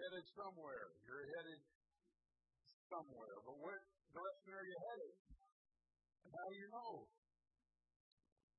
headed 0.00 0.24
somewhere. 0.32 0.86
You're 1.04 1.26
headed 1.36 1.60
somewhere. 2.88 3.36
But 3.44 3.56
what 3.60 3.80
direction 4.16 4.52
are 4.56 4.66
you 4.66 4.78
headed? 4.80 5.14
And 6.24 6.32
how 6.32 6.46
do 6.48 6.56
you 6.56 6.68
know? 6.72 6.92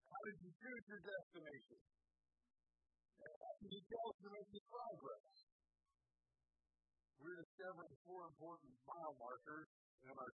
How 0.05 0.21
did 0.29 0.37
you 0.45 0.51
choose 0.53 0.83
your 0.85 1.01
destination? 1.01 1.79
How 3.21 3.53
can 3.57 3.69
you 3.73 3.81
tell 3.89 4.05
if 4.11 4.17
you're 4.21 4.37
making 4.37 4.65
progress? 4.69 5.29
We're 7.21 7.37
discovering 7.37 7.93
four 8.05 8.21
important 8.33 8.73
mile 8.85 9.13
markers 9.17 9.69
in 10.01 10.13
our 10.13 10.31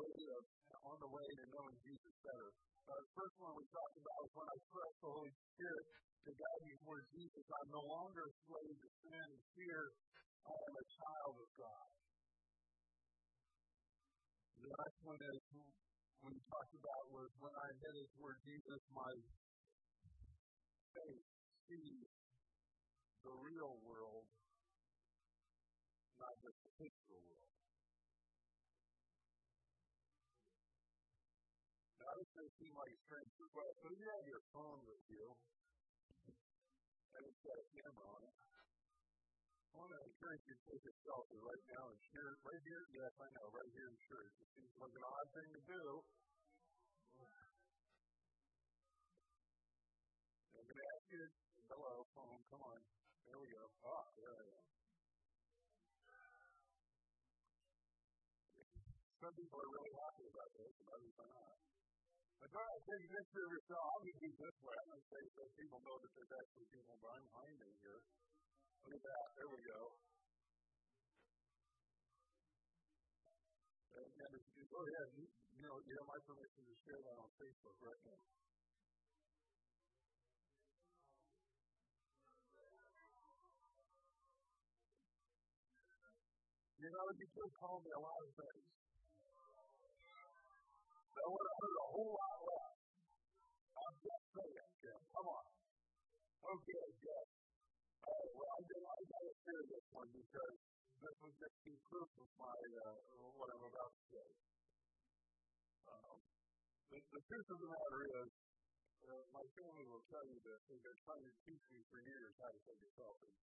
way 0.00 0.16
of, 0.32 0.42
on 0.80 0.96
the 1.00 1.10
way 1.12 1.28
to 1.28 1.44
knowing 1.52 1.76
Jesus 1.84 2.14
better. 2.24 2.50
Uh, 2.84 3.00
the 3.04 3.12
first 3.16 3.36
one 3.40 3.52
we 3.56 3.64
talked 3.68 3.96
about 4.00 4.16
was 4.24 4.32
when 4.32 4.48
I 4.48 4.58
trust 4.68 4.96
the 5.00 5.12
Holy 5.12 5.32
Spirit 5.32 5.86
to 6.24 6.32
me 6.64 6.72
towards 6.80 7.04
Jesus. 7.12 7.44
I'm 7.44 7.68
no 7.68 7.84
longer 7.84 8.24
a 8.24 8.34
slave 8.48 8.76
to 8.80 8.90
sin 9.04 9.12
and 9.28 9.44
fear. 9.52 9.92
I 10.44 10.56
am 10.56 10.74
a 10.80 10.86
child 10.88 11.36
of 11.36 11.50
God. 11.60 11.88
The 14.56 14.70
next 14.72 15.00
one 15.04 15.20
is 15.20 15.40
we 16.24 16.32
talked 16.48 16.74
about 16.80 17.04
was 17.12 17.28
when 17.36 17.52
I 17.52 17.68
headed 17.84 18.08
toward 18.16 18.40
Jesus, 18.48 18.80
my 18.96 19.12
faith 20.96 21.26
sees 21.68 22.08
the 23.20 23.34
real 23.44 23.76
world, 23.84 24.24
not 26.16 26.34
just 26.40 26.56
the 26.64 26.72
physical 26.80 27.20
world. 27.28 27.52
Now, 32.00 32.12
this 32.16 32.30
may 32.32 32.48
seem 32.56 32.72
like 32.72 32.92
a 32.96 33.00
strange 33.04 33.32
request, 33.36 33.76
but 33.84 33.92
you 33.92 34.06
have 34.08 34.24
your 34.24 34.44
phone 34.56 34.80
with 34.88 35.04
you, 35.12 35.24
it's 37.22 37.42
got 37.46 37.54
a 37.54 37.66
camera 37.70 38.06
on 38.10 38.22
it, 38.26 38.34
I 38.34 39.78
want 39.78 39.90
to 39.90 40.00
encourage 40.06 40.42
you 40.46 40.54
to 40.54 40.64
take 40.70 40.84
a 40.86 40.94
selfie 41.02 41.42
right 41.42 41.64
now 41.70 41.84
and 41.90 41.98
share 42.10 42.30
it 42.34 42.38
right 42.42 42.62
here. 42.62 42.82
Yes, 42.94 43.14
I 43.18 43.28
know, 43.38 43.46
right 43.54 43.70
here 43.74 43.90
in 43.90 43.98
church. 44.06 44.34
It 44.38 44.48
seems 44.54 44.74
like 44.78 44.94
an 44.94 45.04
odd 45.06 45.28
thing 45.34 45.50
to 45.50 45.62
do. 45.66 45.82
I'm 50.54 50.62
going 50.62 50.78
to 50.78 50.88
ask 50.94 51.06
you, 51.10 51.22
hello, 51.70 52.06
phone, 52.14 52.40
come 52.50 52.62
on. 52.62 52.80
There 53.26 53.38
we 53.38 53.50
go. 53.50 53.66
Ah, 53.82 54.06
there 54.14 54.30
I 54.30 54.44
am. 54.54 54.66
Some 59.22 59.34
people 59.34 59.58
are 59.58 59.70
really 59.74 59.94
happy 59.96 60.26
about 60.30 60.50
this, 60.54 60.74
and 60.78 60.88
others 60.92 61.16
are 61.18 61.32
not. 61.34 61.56
But 62.44 62.60
to 62.60 62.92
a 62.92 63.08
picture 63.08 63.40
of 63.40 63.56
yourself. 63.56 63.88
I'm 63.88 64.04
going 64.04 64.20
to 64.20 64.36
this 64.36 64.56
way. 64.60 64.76
I'm 64.76 64.88
going 64.92 65.00
to 65.00 65.08
say 65.08 65.22
so 65.32 65.48
people 65.56 65.80
know 65.80 65.96
that 65.96 66.12
there's 66.12 66.28
actually 66.28 66.68
people 66.76 66.96
behind 67.00 67.56
me 67.56 67.72
here. 67.80 68.00
Look 68.84 68.92
at 68.92 69.00
that. 69.00 69.24
There 69.32 69.48
we 69.48 69.60
go. 69.64 69.80
And, 73.96 74.10
and 74.12 74.32
if 74.36 74.44
you 74.60 74.60
oh, 74.60 74.72
go 74.76 74.78
ahead, 74.84 75.08
you, 75.16 75.24
you 75.24 75.64
know, 75.64 75.76
you 75.88 75.92
have 75.96 76.04
my 76.04 76.20
permission 76.28 76.62
to 76.68 76.74
share 76.84 77.00
that 77.00 77.16
on 77.16 77.32
Facebook 77.40 77.76
right 77.80 78.02
now. 78.12 78.20
You 86.76 86.92
know, 86.92 87.04
could 87.08 87.52
call 87.56 87.80
me 87.80 87.88
a 87.88 88.02
lot 88.04 88.18
of 88.20 88.28
things. 88.36 88.68
I 91.24 91.28
would 91.32 91.40
have 91.40 91.56
heard 91.56 91.76
a 91.80 91.88
whole 91.88 92.12
lot 92.12 92.33
Okay, 96.44 96.84
Jeff. 97.00 97.28
Uh, 98.04 98.26
well, 98.36 98.52
I 98.52 98.60
did 98.68 98.82
I 98.84 99.00
got 99.00 99.22
to 99.24 99.34
share 99.48 99.64
this 99.64 99.86
one 99.96 100.10
because 100.12 100.56
this 101.00 101.16
was 101.24 101.32
just 101.40 101.56
the 101.64 101.72
proof 101.88 102.10
of 102.20 102.28
my 102.36 102.58
uh, 102.84 103.00
what 103.32 103.48
I'm 103.48 103.64
about 103.64 103.92
to 103.96 104.04
say. 104.12 104.28
Um, 105.88 106.16
the, 106.92 107.00
the 107.00 107.22
truth 107.24 107.48
of 107.48 107.58
the 107.64 107.68
matter 107.72 108.00
is, 108.20 108.28
uh, 109.08 109.24
my 109.32 109.44
family 109.56 109.88
will 109.88 110.04
tell 110.12 110.26
you 110.28 110.36
this. 110.44 110.60
They've 110.68 110.84
been 110.84 111.00
trying 111.08 111.24
to 111.24 111.34
teach 111.48 111.64
me 111.72 111.80
for 111.88 112.04
years 112.04 112.32
how 112.36 112.52
to 112.52 112.60
take 112.68 112.80
a 112.84 112.90
selfie. 112.92 113.36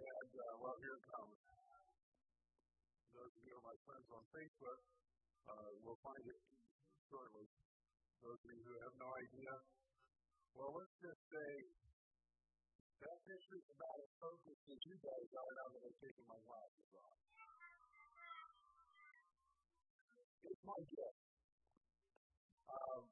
And, 0.00 0.30
uh, 0.38 0.54
well, 0.62 0.78
here 0.78 0.94
it 0.94 1.04
comes. 1.10 1.34
Those 3.10 3.32
of 3.34 3.42
you 3.42 3.58
my 3.58 3.74
friends 3.90 4.06
on 4.14 4.22
Facebook 4.30 4.80
uh, 5.50 5.70
will 5.82 5.98
find 6.06 6.24
it 6.30 6.40
shortly. 7.10 7.46
Those 8.22 8.38
of 8.38 8.50
you 8.54 8.62
who 8.70 8.74
have 8.86 8.94
no 9.02 9.10
idea, 9.18 9.50
well, 10.56 10.72
let's 10.76 10.96
just 11.00 11.22
say 11.30 11.52
that 13.00 13.16
picture 13.24 13.58
is 13.58 13.68
about 13.72 13.96
as 14.00 14.12
focused 14.20 14.64
as 14.70 14.80
you 14.84 14.96
guys 15.00 15.28
are 15.32 15.52
now 15.56 15.68
that 15.72 15.82
I've 15.88 16.00
taken 16.00 16.24
my 16.28 16.40
glasses 16.44 16.90
off. 17.00 17.20
It's 20.50 20.64
my 20.66 20.80
gift. 20.84 21.20
Um, 22.70 23.02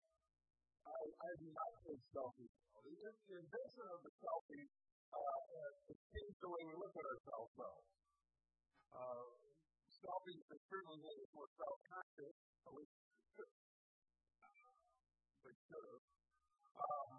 I, 0.86 1.00
I 1.08 1.30
do 1.38 1.48
not 1.52 1.72
take 1.86 2.02
selfies. 2.12 2.54
The, 2.78 3.10
the 3.28 3.36
invention 3.42 3.86
of 3.92 4.00
the 4.02 4.12
selfie 4.22 4.66
uh, 5.08 5.88
it 5.88 5.96
changed 6.12 6.38
the 6.44 6.50
way 6.52 6.62
we 6.68 6.74
look 6.76 6.92
at 6.92 7.06
ourselves, 7.08 7.52
though. 7.56 7.80
Uh, 8.92 9.24
selfies 9.88 10.44
have 10.52 10.62
certainly 10.68 11.00
made 11.00 11.18
us 11.24 11.30
more 11.32 11.48
self-conscious, 11.56 12.36
at 12.68 12.72
least 12.76 12.92
they 15.44 15.54
should 15.64 15.84
have. 15.88 16.17
Um, 16.78 17.10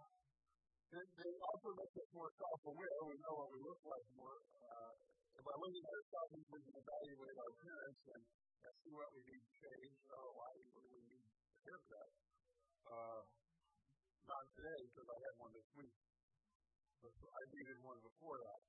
they, 0.89 1.03
they 1.03 1.31
also 1.51 1.69
make 1.75 1.93
us 1.99 2.09
more 2.15 2.31
self-aware. 2.31 2.97
We 3.03 3.15
know 3.19 3.33
what 3.43 3.49
we 3.51 3.59
look 3.59 3.81
like 3.83 4.07
more. 4.15 4.39
Uh, 4.55 4.95
by 5.43 5.55
looking 5.59 5.83
at 5.83 5.93
ourselves, 5.99 6.31
we 6.47 6.59
can 6.63 6.75
evaluate 6.79 7.35
our 7.39 7.49
appearance 7.51 8.01
and, 8.15 8.23
see 8.85 8.93
what 8.95 9.11
we 9.11 9.19
need 9.27 9.43
to 9.43 9.53
change. 9.59 9.97
Oh, 10.13 10.29
do 10.55 10.79
we 10.87 11.03
need 11.03 11.25
a 11.25 11.59
haircut? 11.67 12.09
Uh, 12.87 13.21
not 14.23 14.43
today, 14.55 14.79
because 14.87 15.09
I 15.09 15.17
had 15.19 15.33
one 15.41 15.51
this 15.51 15.67
week. 15.75 15.95
But 17.03 17.11
I 17.11 17.41
needed 17.49 17.79
one 17.83 17.99
before 17.99 18.39
that. 18.39 18.61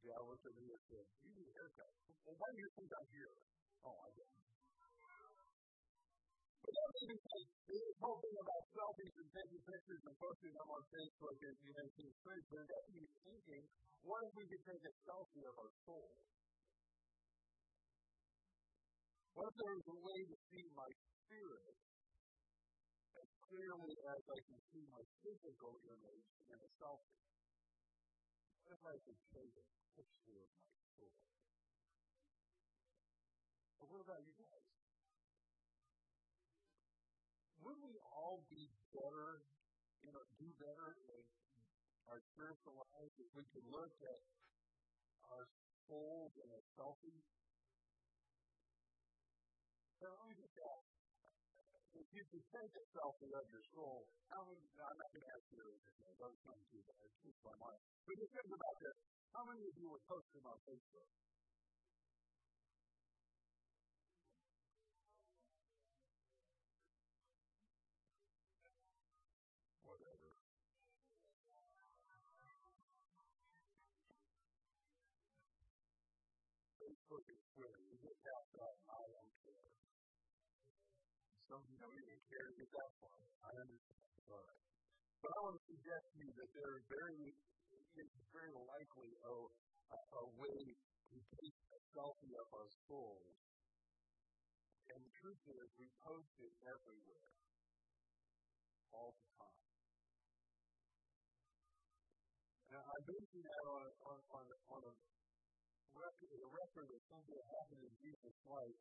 The 0.00 0.10
gal 0.10 0.26
looked 0.26 0.48
at 0.48 0.54
me 0.58 0.74
and 0.74 0.82
said, 0.90 1.06
You 1.22 1.30
need 1.38 1.46
a 1.46 1.54
haircut. 1.54 1.92
Well, 2.26 2.34
why 2.40 2.48
do 2.50 2.58
you 2.58 2.70
think 2.74 2.88
I'm 2.88 3.08
here? 3.14 3.34
Oh, 3.84 3.94
I 3.94 4.10
don't. 4.16 4.59
That 6.60 6.88
made 6.92 7.08
me 7.08 7.16
think, 7.16 7.46
whole 8.00 8.20
thing 8.20 8.36
about 8.36 8.64
selfies 8.76 9.14
and 9.16 9.30
taking 9.32 9.62
pictures 9.64 10.02
and 10.04 10.14
posting 10.20 10.52
them 10.52 10.68
on 10.68 10.82
Facebook 10.92 11.36
and 11.40 11.56
you 11.64 11.72
know, 11.72 11.88
these 11.96 12.16
things, 12.20 12.44
but 12.52 12.60
it 12.60 12.68
got 12.68 12.84
thinking, 13.24 13.64
what 14.04 14.20
if 14.24 14.32
we 14.36 14.44
could 14.48 14.64
take 14.68 14.84
a 14.84 14.92
selfie 15.04 15.44
of 15.48 15.54
our 15.56 15.72
soul? 15.84 16.12
What 19.36 19.48
if 19.48 19.54
there 19.56 19.72
was 19.72 19.88
a 19.88 19.98
way 20.04 20.18
to 20.20 20.36
see 20.52 20.64
my 20.76 20.90
spirit 21.24 21.76
as 23.16 23.28
clearly 23.48 23.92
as 23.96 24.20
I 24.20 24.38
can 24.44 24.60
see 24.68 24.84
my 24.92 25.04
physical 25.24 25.72
image 25.80 26.28
in 26.44 26.58
a 26.60 26.70
selfie? 26.76 27.20
What 28.64 28.76
if 28.76 28.82
I 28.84 28.96
could 29.00 29.20
take 29.32 29.54
a 29.56 29.64
picture 29.96 30.40
of 30.44 30.50
my 30.60 30.72
soul? 30.96 31.16
But 33.80 33.86
what 33.88 34.00
about 34.04 34.20
you 34.28 34.49
guys? 37.70 37.78
Would 37.78 37.86
we 37.86 37.94
all 38.02 38.42
be 38.50 38.66
better, 38.90 39.46
you 40.02 40.10
know, 40.10 40.24
do 40.38 40.46
better 40.58 40.88
in 41.06 41.22
our 42.10 42.18
spiritual 42.34 42.74
lives 42.74 43.14
if 43.22 43.30
we 43.38 43.44
could 43.54 43.66
look 43.70 43.94
at 44.02 44.20
our 45.30 45.46
souls 45.86 46.32
in 46.34 46.48
a 46.50 46.60
selfie? 46.74 47.22
Now, 50.02 50.10
let 50.18 50.26
me 50.26 50.34
just 50.34 50.58
ask. 50.58 50.86
If 51.90 52.06
you 52.14 52.22
could 52.30 52.46
take 52.54 52.72
a 52.74 52.84
selfie 52.94 53.34
of 53.34 53.46
your 53.50 53.64
soul, 53.74 54.06
how 54.30 54.46
many, 54.46 54.62
I'm 54.78 54.98
not 54.98 55.10
going 55.10 55.26
to 55.26 55.32
ask 55.34 55.44
you 55.50 55.58
this, 55.58 55.78
those 56.18 56.38
come 56.46 56.56
to 56.56 56.70
you, 56.74 56.82
but 56.86 56.96
it's 57.02 57.42
my 57.44 57.54
mind. 57.60 57.82
But 58.06 58.14
just 58.18 58.30
think 58.30 58.50
about 58.50 58.76
this. 58.78 58.96
How 59.34 59.42
many 59.46 59.62
of 59.66 59.74
you 59.78 59.90
would 59.90 60.04
post 60.06 60.26
them 60.32 60.46
on 60.46 60.58
Facebook? 60.66 61.06
Is 77.10 77.42
Twitter. 77.58 77.82
You 77.90 77.98
get 78.06 78.18
that, 78.22 78.42
and 78.54 78.78
I 78.86 79.02
don't 79.10 79.34
care. 79.42 79.66
Some 81.50 81.58
of 81.58 81.66
you 81.66 81.74
don't 81.82 82.22
care 82.30 82.46
to 82.46 82.54
get 82.54 82.70
that 82.70 82.90
far. 83.02 83.18
I 83.18 83.50
understand. 83.66 83.98
All 84.30 84.38
right. 84.38 84.62
But 85.18 85.30
I 85.34 85.38
want 85.42 85.58
to 85.58 85.64
suggest 85.74 86.06
to 86.06 86.16
you 86.22 86.30
that 86.38 86.50
there 86.54 86.70
is 86.78 86.86
very, 86.86 87.34
it's 87.98 88.14
very 88.30 88.54
likely 88.54 89.10
a, 89.26 89.34
a, 89.90 89.98
a 90.22 90.24
way 90.38 90.62
to 91.10 91.16
take 91.34 91.56
a 91.74 91.78
selfie 91.98 92.34
of 92.38 92.46
our 92.54 92.70
souls. 92.86 93.34
And 94.94 95.02
the 95.02 95.14
truth 95.18 95.42
is, 95.50 95.66
we 95.82 95.90
post 96.06 96.30
it 96.46 96.54
everywhere, 96.62 97.26
all 98.94 99.10
the 99.18 99.26
time. 99.34 99.58
I'm 102.70 103.02
basing 103.02 103.42
that 103.42 103.64
on 103.66 103.82
on, 103.98 104.18
on, 104.30 104.44
on 104.78 104.82
a 104.86 104.94
record, 106.00 106.28
a 106.32 106.50
record 106.50 106.88
of 106.88 107.00
something 107.12 107.36
that 107.36 107.48
happened 107.60 107.82
in 107.84 107.94
Jesus' 108.00 108.40
life. 108.48 108.80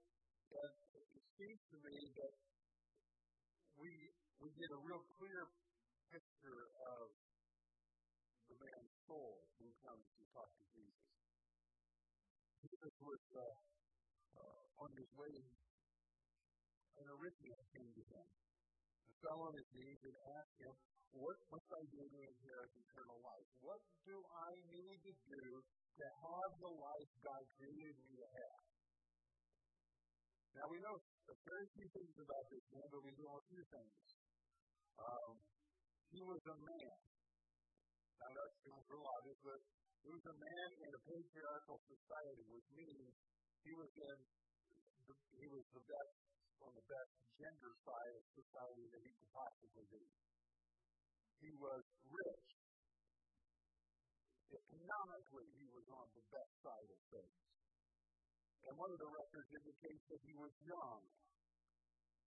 And 0.50 0.74
it 1.14 1.26
seems 1.36 1.62
to 1.70 1.78
me 1.84 1.98
that 2.16 2.34
we 3.78 3.92
we 4.40 4.50
get 4.56 4.72
a 4.72 4.80
real 4.80 5.04
clear 5.20 5.52
picture 6.10 6.64
of 6.96 7.12
the 8.50 8.56
man's 8.56 8.96
soul 9.06 9.44
he 9.60 9.70
comes 9.84 10.06
to 10.16 10.24
talk 10.32 10.50
to 10.58 10.64
Jesus. 10.74 11.06
Jesus 12.64 12.94
was 13.04 13.24
uh, 13.36 13.56
uh, 14.40 14.84
on 14.84 14.90
his 14.96 15.10
way, 15.16 15.36
and 16.98 17.06
a 17.06 17.16
came 17.76 17.92
to 17.94 18.04
him 18.10 18.28
fell 19.24 19.42
on 19.48 19.54
his 19.56 19.70
knees 19.76 20.02
and 20.04 20.16
asked 20.40 20.58
him, 20.60 20.74
What 21.16 21.38
must 21.52 21.70
I 21.70 21.84
do 21.92 22.02
to 22.04 22.20
inherit 22.20 22.72
eternal 22.76 23.20
life? 23.20 23.50
What 23.60 23.82
do 24.08 24.16
I 24.16 24.52
need 24.72 25.00
to 25.04 25.14
do 25.28 25.46
to 25.64 26.06
have 26.06 26.52
the 26.60 26.74
life 26.74 27.12
God 27.24 27.44
created 27.60 27.96
me 28.08 28.14
to 28.20 28.30
have? 28.30 28.62
Now 30.60 30.66
we 30.72 30.80
know 30.82 30.96
a 31.00 31.36
very 31.46 31.68
few 31.78 31.88
things 31.94 32.16
about 32.20 32.46
this 32.50 32.66
man, 32.74 32.88
but 32.90 33.02
we 33.06 33.14
know 33.16 33.32
a 33.38 33.44
few 33.48 33.64
things. 33.70 33.96
Um, 35.00 35.32
he 36.10 36.22
was 36.26 36.42
a 36.42 36.58
man. 36.58 36.98
Now 38.20 38.32
that 38.34 38.50
sounds 38.66 38.86
real 38.90 39.06
obvious, 39.06 39.40
but 39.46 39.60
he 40.04 40.10
was 40.12 40.26
a 40.26 40.36
man 40.36 40.68
in 40.84 40.90
a 40.90 41.02
patriarchal 41.06 41.80
society, 41.88 42.44
which 42.52 42.68
means 42.76 43.14
he 43.64 43.72
was 43.76 43.92
in 43.96 44.18
he 45.40 45.48
was 45.48 45.66
the 45.72 45.84
best 45.88 46.16
on 46.64 46.72
the 46.76 46.86
best 46.86 47.14
gender 47.40 47.72
side 47.84 48.14
of 48.20 48.24
society 48.36 48.86
that 48.92 49.02
he 49.04 49.12
could 49.16 49.32
possibly 49.32 49.86
be. 49.90 50.04
He 51.40 51.52
was 51.56 51.84
rich. 52.04 52.48
Economically, 54.50 55.48
he 55.56 55.68
was 55.72 55.86
on 55.94 56.08
the 56.12 56.26
best 56.28 56.54
side 56.60 56.90
of 56.90 57.00
things. 57.14 57.40
And 58.68 58.74
one 58.76 58.92
of 58.92 59.00
the 59.00 59.08
records 59.08 59.50
indicates 59.56 60.04
that 60.12 60.22
he 60.26 60.34
was 60.36 60.54
young. 60.62 61.02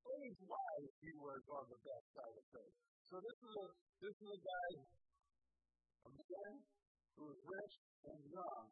Age 0.02 0.40
wise, 0.48 0.92
he 0.98 1.12
was 1.14 1.42
on 1.46 1.64
the 1.68 1.80
best 1.82 2.06
side 2.16 2.36
of 2.40 2.46
things. 2.50 2.76
So 3.06 3.20
this 3.20 3.38
is 3.44 3.52
a 3.52 3.66
this 4.02 4.16
is 4.16 4.28
a 4.32 4.40
guy, 4.40 4.70
a 6.08 6.10
man 6.10 6.52
who 7.14 7.22
was 7.28 7.38
rich 7.44 7.74
and 8.08 8.20
young. 8.32 8.64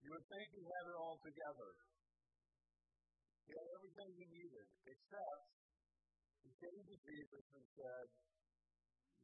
You 0.00 0.08
would 0.14 0.26
think 0.30 0.46
he 0.54 0.62
had 0.62 0.84
it 0.88 0.96
all 0.96 1.18
together. 1.20 1.70
He 3.46 3.50
had 3.58 3.68
everything 3.74 4.10
he 4.14 4.26
needed, 4.30 4.66
except 4.86 5.42
he 6.42 6.50
came 6.62 6.82
to 6.86 6.96
Jesus 7.02 7.44
and 7.54 7.66
said, 7.74 8.06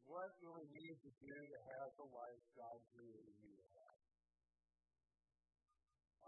What 0.07 0.31
do 0.43 0.49
I 0.55 0.65
need 0.75 0.97
to 1.03 1.11
do 1.23 1.35
to 1.35 1.59
have 1.75 1.91
the 1.95 2.09
life 2.09 2.43
God 2.59 2.79
created 2.95 3.37
me 3.43 3.53
to 3.55 3.67
have? 3.79 3.99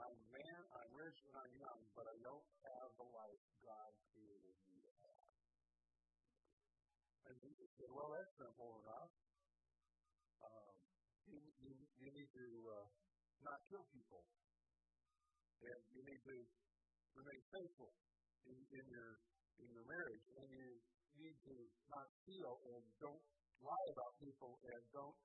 I'm 0.00 0.16
man, 0.32 0.60
I'm 0.80 0.92
rich, 0.96 1.18
and 1.28 1.34
I'm 1.36 1.54
young, 1.60 1.80
but 1.92 2.08
I 2.08 2.16
don't 2.24 2.48
have 2.64 2.88
the 2.96 3.08
life 3.10 3.44
God 3.60 3.90
created 4.14 4.56
me 4.64 4.76
to 4.80 4.92
have. 5.04 5.24
And 7.30 7.34
Jesus 7.36 7.68
said, 7.76 7.90
Well, 7.92 8.10
that's 8.14 8.32
simple 8.38 8.80
enough. 8.80 9.12
Um, 10.40 10.74
you, 11.28 11.38
you, 11.62 11.72
you 12.00 12.08
need 12.10 12.30
to 12.32 12.46
uh, 12.80 12.86
not 13.44 13.60
kill 13.68 13.84
people. 13.92 14.24
And 15.60 15.80
you 15.92 16.00
need 16.00 16.22
to 16.24 16.36
remain 17.16 17.42
faithful 17.50 17.90
in, 18.46 18.58
in 18.74 18.84
your 18.90 19.10
in 19.60 19.68
your 19.76 19.86
marriage, 19.86 20.24
and 20.40 20.48
you 20.48 20.68
need 21.20 21.36
to 21.44 21.54
not 21.92 22.06
steal 22.24 22.52
and 22.64 22.82
don't 22.96 23.24
lie 23.60 23.86
about 23.92 24.12
people 24.16 24.56
and 24.64 24.80
don't 24.88 25.18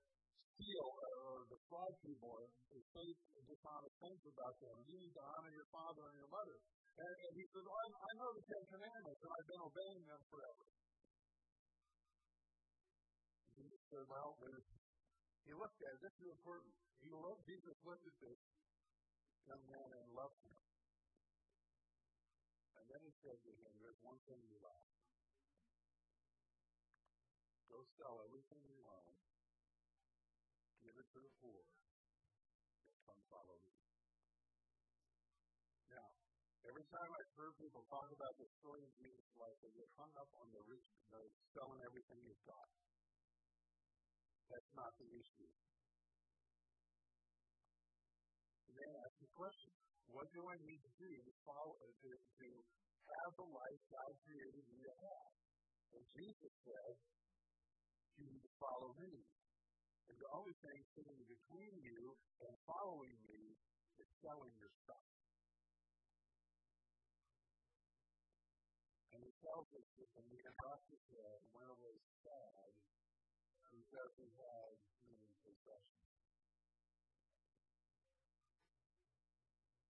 steal 0.56 0.88
or 1.32 1.48
defraud 1.48 1.94
people 2.04 2.32
or 2.36 2.48
say 2.96 3.08
dishonest 3.48 3.96
things 4.00 4.22
about 4.28 4.56
them. 4.60 4.76
You 4.88 4.96
need 5.00 5.14
to 5.16 5.24
honor 5.24 5.52
your 5.52 5.70
father 5.72 6.04
and 6.12 6.16
your 6.20 6.32
mother. 6.32 6.58
And, 6.96 7.16
and 7.28 7.34
he 7.36 7.44
says, 7.52 7.64
well, 7.64 7.76
I, 7.76 7.88
I 7.92 8.12
know 8.16 8.30
the 8.32 8.44
Ten 8.48 8.64
Commandments, 8.72 9.20
and 9.20 9.32
I've 9.36 9.50
been 9.52 9.64
obeying 9.68 10.04
them 10.08 10.22
forever. 10.32 10.66
he 13.60 13.68
said, 13.92 14.06
well, 14.08 14.32
he 15.44 15.52
looked 15.52 15.80
at 15.84 15.92
it. 15.92 16.00
This 16.08 16.16
is 16.24 16.28
important. 16.40 16.72
He 17.04 17.12
looked, 17.12 17.44
Jesus 17.44 17.76
looked 17.84 18.06
at 18.08 18.18
this 18.24 18.40
young 19.44 19.64
man 19.68 19.90
and 19.92 20.08
loved 20.16 20.40
him. 20.40 20.56
Then 22.96 23.12
he 23.12 23.16
said 23.28 23.36
to 23.36 23.52
him, 23.52 23.76
There's 23.84 24.00
one 24.08 24.16
thing 24.24 24.40
you 24.48 24.56
lack. 24.64 24.88
Go 27.68 27.84
sell 28.00 28.24
everything 28.24 28.64
you 28.72 28.80
own, 28.88 29.12
give 30.80 30.96
it 30.96 31.04
to 31.04 31.20
the 31.20 31.34
poor, 31.44 31.60
and 31.60 32.96
come 33.04 33.20
follow 33.28 33.60
me. 33.68 33.76
Now, 35.92 36.08
every 36.72 36.88
time 36.88 37.12
I've 37.12 37.34
heard 37.36 37.60
people 37.60 37.84
talk 37.92 38.08
about 38.16 38.32
the 38.40 38.48
story 38.64 38.88
of 38.88 38.92
Jesus' 38.96 39.36
life, 39.36 39.60
they 39.60 39.76
get 39.76 39.92
hung 40.00 40.16
up 40.16 40.32
on 40.40 40.48
the 40.56 40.64
rich, 40.64 40.88
the 41.12 41.20
selling 41.52 41.84
everything 41.84 42.24
he's 42.24 42.44
got. 42.48 42.68
That's 44.48 44.72
not 44.72 44.96
the 44.96 45.10
issue. 45.12 45.52
And 48.72 48.74
then 48.80 48.92
ask 49.04 49.20
the 49.20 49.28
question 49.36 49.76
what 50.16 50.32
do 50.32 50.48
I 50.48 50.56
need 50.64 50.80
to 50.80 50.92
do 50.96 51.12
to 51.12 51.34
follow 51.44 51.76
to, 51.76 52.12
to 52.40 52.48
have 53.06 53.32
the 53.38 53.50
life 53.50 53.82
God 53.92 54.14
created 54.26 54.66
me 54.70 54.80
to 54.86 54.96
have? 54.96 55.32
And 55.96 56.04
Jesus 56.16 56.54
said, 56.66 56.94
You 58.18 58.26
need 58.28 58.44
to 58.44 58.54
follow 58.60 58.92
me. 59.00 59.26
And 60.10 60.16
the 60.22 60.30
only 60.38 60.54
thing 60.62 60.80
sitting 60.94 61.22
between 61.26 61.74
you 61.82 62.14
and 62.46 62.54
following 62.70 63.18
me 63.26 63.58
is 63.98 64.08
selling 64.22 64.54
your 64.60 64.70
stuff. 64.86 65.08
And 69.16 69.24
he 69.24 69.32
tells 69.40 69.68
us 69.72 69.88
that 69.98 70.10
the 70.14 70.26
man 70.28 70.52
off 70.68 70.84
his 70.92 71.02
head 71.10 71.40
went 71.56 71.72
away 71.72 71.96
sad 72.22 72.70
because 73.72 74.12
he 74.20 74.28
had 74.36 74.76
many 75.08 75.32
possessions. 75.42 76.12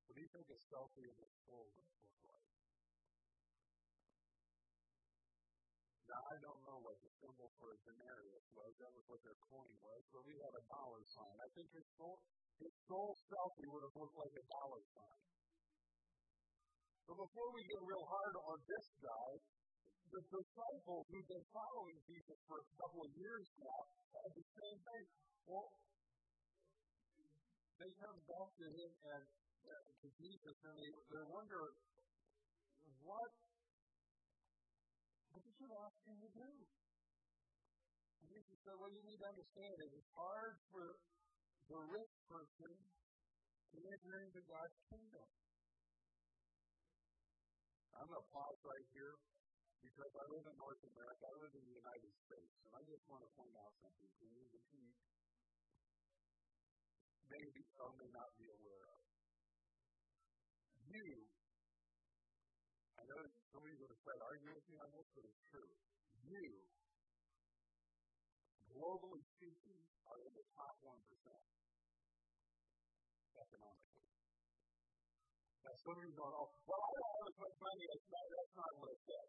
What 0.06 0.14
do 0.16 0.22
you 0.22 0.32
think 0.32 0.48
a 0.48 0.60
selfie 0.70 1.10
of 1.10 1.18
the 1.18 1.30
soul 1.44 1.66
would 1.76 1.90
look 1.92 2.16
like? 2.30 2.65
Now, 6.06 6.22
I 6.22 6.36
don't 6.38 6.62
know 6.70 6.78
what 6.86 6.98
the 7.02 7.10
symbol 7.18 7.50
for 7.58 7.74
a 7.74 7.78
denarius 7.82 8.46
was. 8.54 8.72
That 8.78 8.92
was 8.94 9.06
what 9.10 9.22
their 9.26 9.40
coin 9.50 9.74
was. 9.82 10.02
But 10.14 10.22
we 10.30 10.36
had 10.38 10.54
a 10.54 10.64
dollar 10.70 11.02
sign. 11.02 11.36
I 11.42 11.50
think 11.58 11.68
his 11.74 11.88
soul, 11.98 12.18
his 12.62 12.74
soul 12.86 13.10
selfie 13.26 13.70
would 13.74 13.84
have 13.90 13.96
looked 13.98 14.18
like 14.18 14.36
a 14.38 14.46
dollar 14.46 14.84
sign. 14.94 15.22
But 17.10 17.18
before 17.22 17.50
we 17.54 17.62
get 17.66 17.82
real 17.86 18.06
hard 18.06 18.34
on 18.38 18.58
this 18.66 18.88
guy, 19.02 19.30
the 20.14 20.22
disciples 20.30 21.04
who've 21.10 21.30
been 21.30 21.48
following 21.54 21.98
Jesus 22.06 22.38
for 22.46 22.58
a 22.62 22.68
couple 22.78 23.02
of 23.06 23.12
years 23.18 23.46
now 23.62 23.82
had 24.14 24.32
the 24.34 24.46
same 24.46 24.78
thing. 24.86 25.06
Well, 25.46 25.70
they 27.82 27.90
come 27.98 28.20
back 28.26 28.50
to 28.58 28.66
him 28.66 28.92
and 29.10 29.24
to 29.66 30.08
Jesus 30.22 30.56
and 30.70 30.76
they, 30.78 30.92
they 30.94 31.26
wonder, 31.34 31.62
what, 33.02 33.32
what 35.36 35.44
did 35.44 35.60
you 35.60 35.68
ask 35.84 36.00
him 36.08 36.16
to 36.24 36.32
do? 36.32 36.48
And 36.48 38.26
Jesus 38.32 38.56
said, 38.64 38.76
well, 38.80 38.88
you 38.88 39.04
need 39.04 39.20
to 39.20 39.28
understand 39.28 39.76
is 39.84 40.08
hard 40.16 40.56
for 40.72 40.96
the 41.68 41.80
rich 41.92 42.16
person 42.32 42.72
to 42.72 43.78
enter 43.84 44.16
into 44.24 44.40
God's 44.48 44.80
kingdom. 44.88 45.28
I'm 48.00 48.08
going 48.08 48.16
to 48.16 48.32
pause 48.32 48.60
right 48.64 48.88
here 48.96 49.20
because 49.84 50.12
I 50.16 50.24
live 50.32 50.46
in 50.48 50.56
North 50.56 50.84
America. 50.88 51.24
I 51.28 51.36
live 51.44 51.52
in 51.52 51.64
the 51.68 51.76
United 51.84 52.14
States. 52.16 52.56
And 52.64 52.72
I 52.80 52.82
just 52.88 53.04
want 53.12 53.28
to 53.28 53.30
point 53.36 53.56
out 53.60 53.76
something 53.84 54.08
to 54.08 54.26
you 54.32 54.44
that 54.56 54.66
you 54.72 54.88
maybe 57.28 57.60
or 57.84 57.92
may 58.00 58.08
not 58.16 58.32
be 58.40 58.48
aware 58.56 58.88
of 58.88 59.04
you, 60.96 61.28
try 64.06 64.14
to 64.22 64.26
argue 64.30 64.54
with 64.54 64.68
me 64.70 64.78
on 64.78 64.90
this, 64.94 65.08
but 65.18 65.26
it's 65.26 65.42
true. 65.50 65.72
You, 66.30 66.46
globally 68.70 69.26
speaking, 69.34 69.82
are 70.06 70.22
in 70.22 70.30
the 70.38 70.46
top 70.54 70.78
1% 70.86 70.94
economically. 73.34 74.06
Now, 75.66 75.74
somebody's 75.82 76.14
going, 76.14 76.34
oh, 76.38 76.54
well, 76.70 76.82
I 76.86 76.92
don't 76.94 77.14
have 77.18 77.34
as 77.34 77.38
much 77.42 77.56
money. 77.58 77.84
That's 77.90 78.06
not, 78.14 78.26
that's 78.30 78.54
not 78.54 78.72
what 78.78 78.94
it 78.94 79.02
said. 79.10 79.28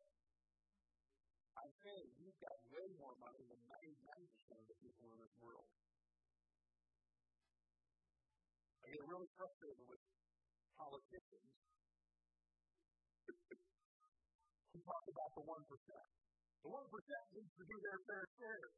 I'm 1.56 1.72
saying 1.80 2.06
you've 2.20 2.40
got 2.44 2.56
way 2.68 2.84
more 3.00 3.16
money 3.16 3.40
than 3.48 3.60
99% 3.72 4.60
of 4.60 4.66
the 4.68 4.76
people 4.76 5.08
in 5.16 5.24
this 5.24 5.36
world. 5.40 5.72
I 8.84 8.92
get 8.92 9.00
really 9.08 9.30
frustrated 9.40 9.88
with 9.88 10.04
politicians 10.76 11.48
who 14.76 14.84
talk 14.84 15.04
about 15.08 15.32
the 15.32 15.44
1%. 15.48 15.56
The 16.60 16.68
1% 16.68 17.32
needs 17.32 17.52
to 17.56 17.64
do 17.64 17.76
their 17.80 18.00
fair 18.04 18.24
share. 18.36 18.68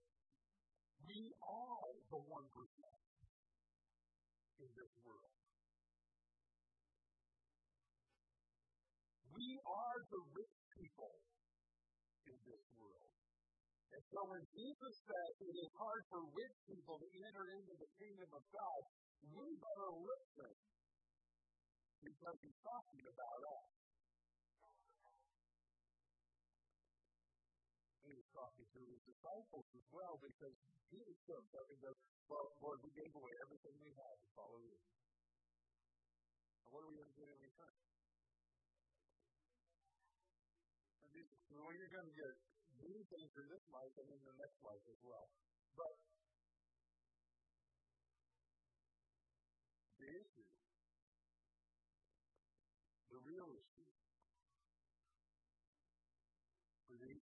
We 1.02 1.18
all 1.42 1.90
the 2.06 2.20
1% 2.22 2.38
in 4.62 4.70
this 4.78 4.92
world. 5.02 5.34
We 9.34 9.58
are 9.58 9.98
the 10.06 10.22
rich 10.38 10.58
people 10.78 11.14
in 12.30 12.38
this 12.46 12.64
world. 12.78 13.10
And 13.90 14.02
so 14.14 14.20
when 14.30 14.42
Jesus 14.54 14.94
says 15.02 15.32
it 15.50 15.56
is 15.58 15.70
hard 15.74 16.02
for 16.14 16.22
rich 16.30 16.56
people 16.70 17.02
to 17.02 17.08
enter 17.26 17.46
into 17.58 17.74
the 17.74 17.90
kingdom 17.98 18.30
of 18.38 18.42
God, 18.54 18.80
we 19.34 19.46
better 19.58 19.90
listen 19.98 20.54
because 22.06 22.38
he's 22.38 22.60
talking 22.62 23.02
about 23.02 23.40
us. 23.50 23.77
Talking 28.34 28.68
to 28.70 28.80
his 28.86 29.00
disciples 29.02 29.66
as 29.74 29.86
well 29.90 30.14
because 30.22 30.54
he 30.92 31.00
was 31.02 31.16
still 31.26 31.42
talking 31.50 31.78
about, 31.82 31.96
well, 32.30 32.46
Lord, 32.62 32.78
we 32.84 32.90
gave 32.94 33.10
away 33.12 33.34
everything 33.42 33.74
we 33.82 33.90
had 33.92 34.16
to 34.20 34.28
follow 34.38 34.60
you. 34.62 34.78
And 36.64 36.70
what 36.70 36.86
are 36.86 36.90
we 36.92 36.96
going 36.96 37.12
to 37.12 37.18
do 37.18 37.26
in 37.26 37.38
return? 37.42 37.74
Well, 41.68 41.76
you're 41.76 41.92
going 41.92 42.08
to 42.08 42.16
get 42.16 42.32
many 42.80 43.02
things 43.12 43.28
in 43.36 43.46
this 43.50 43.64
life 43.68 43.92
and 44.00 44.08
in 44.08 44.20
the 44.24 44.36
next 44.40 44.56
life 44.64 44.80
as 44.88 45.00
well. 45.04 45.28
But 45.76 45.92
the 50.00 50.08
issue, 50.08 50.48
the 53.12 53.20
real 53.20 53.48
issue, 53.52 53.90
for 56.88 56.96
these 57.04 57.26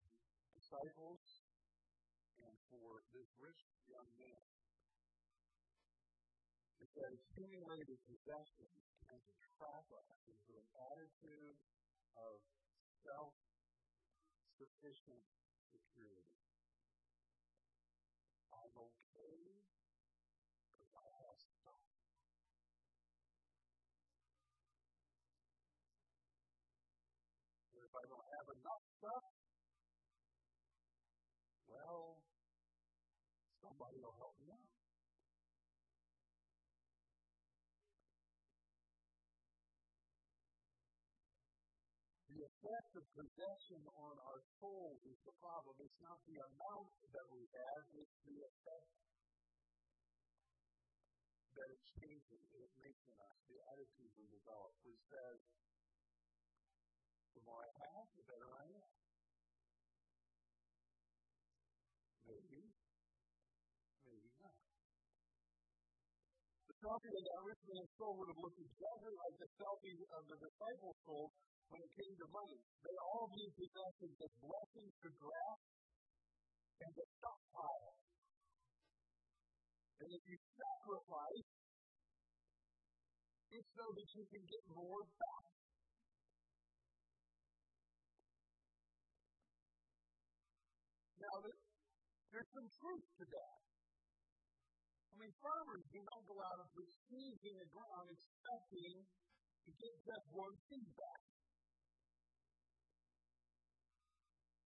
disciples 0.72 1.20
and 2.40 2.56
for 2.72 3.04
this 3.12 3.28
rich 3.36 3.60
young 3.92 4.08
man 4.16 4.40
is 6.80 6.88
that 6.96 7.12
accumulated 7.12 8.00
possessions 8.08 8.80
can 9.04 9.20
trap 9.60 9.84
us 9.92 10.16
into 10.24 10.56
an 10.56 10.64
attitude 10.96 11.60
of 12.16 12.40
self 13.04 13.36
sufficient 14.56 15.20
security. 15.68 16.40
I'm 18.48 18.72
okay 18.72 19.44
because 20.72 20.88
I 20.96 21.04
have 21.20 21.36
stuff. 21.36 21.84
If 27.76 27.92
I 27.92 28.04
don't 28.08 28.28
have 28.40 28.48
enough 28.56 28.82
stuff, 28.96 29.24
well, 31.72 32.20
somebody 33.64 33.96
will 33.98 34.14
help 34.20 34.36
me 34.40 34.52
out. 34.52 34.72
Of 42.92 43.08
possession 43.16 43.80
on 43.96 44.20
our 44.28 44.44
soul 44.60 45.00
is 45.08 45.16
the 45.24 45.32
problem. 45.40 45.72
It's 45.80 45.96
not 46.04 46.20
the 46.28 46.36
amount 46.36 46.92
that 47.16 47.24
we 47.32 47.48
have, 47.56 47.80
it's 47.96 48.20
the 48.28 48.36
effect 48.44 48.92
that 51.56 51.72
it 51.72 51.80
changes, 51.96 52.44
that 52.52 52.60
it 52.60 52.74
makes 52.84 53.00
in 53.08 53.16
us, 53.16 53.38
the 53.48 53.56
attitude 53.72 54.12
we 54.20 54.28
develop, 54.28 54.76
which 54.84 55.00
says, 55.08 55.40
the 57.32 57.40
more 57.48 57.64
I 57.64 57.72
have, 57.80 58.04
the 58.12 58.28
better 58.28 58.50
I 58.60 58.68
am. 58.68 58.92
Maybe, 62.28 62.76
maybe 64.04 64.30
not. 64.36 64.60
The 66.68 66.71
selfie 66.82 67.14
of 67.14 67.22
that 67.22 67.42
rich 67.46 67.62
man's 67.70 67.92
soul 67.94 68.18
would 68.18 68.26
have 68.34 68.42
looked 68.42 68.58
exactly 68.58 69.14
like 69.14 69.36
the 69.38 69.50
selfie 69.54 69.94
of 70.18 70.22
the 70.26 70.36
disciples' 70.42 70.98
soul 71.06 71.30
when 71.70 71.78
it 71.78 71.92
came 71.94 72.14
to 72.18 72.26
money. 72.34 72.58
They 72.82 72.96
all 72.98 73.30
viewed 73.30 73.54
possessions 73.54 74.16
as 74.18 74.32
blessings 74.42 74.94
to 75.06 75.08
grasp 75.14 75.66
and 76.82 76.90
to 76.90 77.04
stockpile. 77.22 77.94
And 80.02 80.10
if 80.10 80.22
you 80.26 80.36
sacrifice, 80.58 81.48
it's 83.54 83.70
so 83.78 83.84
that 83.94 84.08
you 84.18 84.24
can 84.26 84.42
get 84.42 84.64
more 84.74 85.06
back. 85.06 85.46
Now, 91.22 91.34
there's 92.34 92.50
some 92.50 92.66
truth 92.66 93.06
to 93.22 93.24
that. 93.30 93.61
Mean, 95.22 95.38
farmers 95.38 95.86
do 95.94 96.02
not 96.02 96.22
go 96.26 96.34
out 96.42 96.66
put 96.74 96.82
seeds 97.06 97.42
in 97.46 97.54
the 97.54 97.68
ground 97.70 98.10
expecting 98.10 99.06
to 99.62 99.70
get 99.70 99.94
just 100.02 100.26
one 100.34 100.50
seed 100.66 100.90
back. 100.98 101.22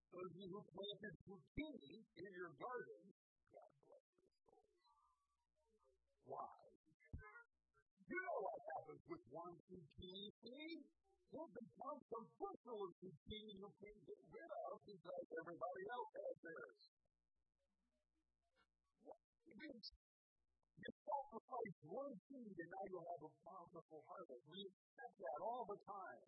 Those 0.09 0.25
of 0.25 0.33
you 0.33 0.49
who 0.49 0.61
planted 0.73 1.13
zucchini 1.29 1.93
in 2.09 2.29
your 2.33 2.57
garden, 2.57 3.05
God 3.53 3.69
bless 3.85 4.01
your 4.01 4.33
souls. 4.33 4.73
Why? 6.25 6.49
You 8.09 8.17
know 8.17 8.37
what 8.41 8.57
happens 8.57 9.03
with 9.13 9.23
one 9.29 9.53
zucchini 9.69 10.25
seed? 10.41 10.81
It 11.37 11.49
becomes 11.53 12.05
a 12.17 12.21
bushel 12.33 12.79
of 12.81 12.91
zucchini 12.97 13.61
you 13.61 13.69
can't 13.77 14.01
get 14.09 14.21
rid 14.33 14.51
of 14.73 14.81
because 14.89 15.25
everybody 15.37 15.83
else 15.93 16.11
has 16.17 16.35
theirs. 16.41 16.81
You 20.77 20.89
sacrifice 20.93 21.77
one 21.89 22.13
seed 22.29 22.55
and 22.57 22.69
now 22.69 22.83
you'll 22.89 23.09
have 23.09 23.23
a 23.25 23.31
bountiful 23.41 24.01
harvest. 24.05 24.43
We 24.49 24.61
expect 24.61 25.15
that 25.17 25.39
all 25.41 25.65
the 25.65 25.79
time. 25.81 26.23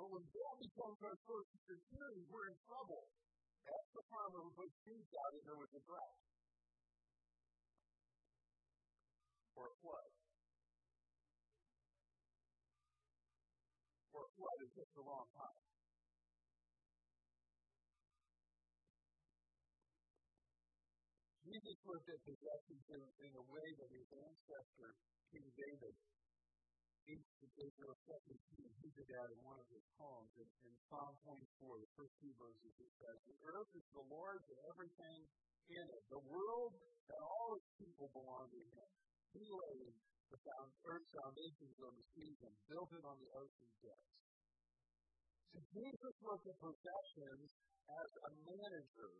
But 0.00 0.08
when 0.16 0.24
God 0.32 0.54
becomes 0.64 0.98
our 1.04 1.12
of 1.12 1.44
security, 1.68 2.24
we're 2.32 2.48
in 2.48 2.56
trouble. 2.64 3.04
That's 3.68 3.90
the 3.92 4.04
farmer 4.08 4.40
who 4.40 4.50
put 4.56 4.70
seeds 4.86 5.12
out 5.12 5.32
and 5.36 5.44
there 5.44 5.60
was 5.60 5.72
a 5.76 5.82
drought. 5.84 6.18
Or 9.60 9.68
a 9.68 9.74
flood. 9.84 10.10
Or 14.16 14.20
a 14.24 14.30
flood 14.40 14.58
is 14.64 14.72
just 14.72 14.92
the 14.96 15.04
wrong 15.04 15.28
time. 15.36 15.59
Jesus 21.50 21.78
looked 21.82 22.06
at 22.06 22.20
possessions 22.22 22.84
in, 22.94 23.02
in 23.26 23.32
a 23.34 23.44
way 23.50 23.66
that 23.74 23.90
his 23.90 24.06
ancestor, 24.14 24.94
King 25.34 25.50
David, 25.58 25.94
Israel 27.10 27.96
second 28.06 28.38
king, 28.54 28.70
he 28.78 28.88
did 28.94 29.08
that 29.10 29.28
in 29.34 29.40
one 29.42 29.58
of 29.58 29.66
his 29.66 29.82
poems. 29.98 30.30
In, 30.38 30.46
in 30.62 30.74
Psalm 30.86 31.12
24, 31.26 31.82
the 31.82 31.90
first 31.98 32.14
two 32.22 32.30
verses, 32.38 32.70
it 32.78 32.92
says, 33.02 33.18
The 33.26 33.38
earth 33.50 33.72
is 33.74 33.82
the 33.90 34.06
Lord's 34.06 34.46
and 34.46 34.60
everything 34.70 35.20
in 35.74 35.84
it. 35.90 36.02
The 36.06 36.22
world 36.22 36.72
and 36.78 37.18
all 37.18 37.58
its 37.58 37.70
people 37.82 38.14
belong 38.14 38.46
to 38.46 38.62
him. 38.62 38.90
He 39.34 39.42
laid 39.42 39.94
the 40.30 40.38
found, 40.38 40.70
earth's 40.86 41.10
foundations 41.10 41.76
on 41.82 41.92
the 41.98 42.06
seas 42.14 42.38
and 42.46 42.54
built 42.70 42.90
it 42.94 43.02
on 43.02 43.18
the 43.18 43.30
ocean 43.34 43.70
depths. 43.82 44.14
So 45.50 45.58
Jesus 45.74 46.14
looked 46.22 46.46
at 46.46 46.58
possessions 46.62 47.48
as 47.90 48.10
a 48.22 48.30
manager, 48.46 49.12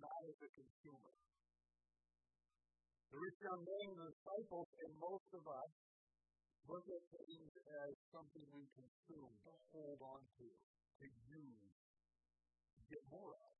not 0.00 0.20
as 0.24 0.38
a 0.40 0.50
consumer. 0.56 1.12
The 3.10 3.18
rich 3.18 3.38
young 3.42 3.62
man 3.66 3.88
the 3.98 4.06
disciples, 4.06 4.70
and 4.86 4.90
most 4.94 5.30
of 5.34 5.42
us, 5.42 5.72
look 6.70 6.86
at 6.86 7.02
things 7.10 7.52
as 7.58 7.90
something 8.14 8.46
we 8.54 8.62
consume, 8.70 9.34
to 9.34 9.52
hold 9.74 9.98
on 9.98 10.22
to, 10.38 10.46
to 10.46 11.06
use, 11.26 11.74
to 12.78 12.80
get 12.86 13.02
more 13.10 13.34
of. 13.34 13.50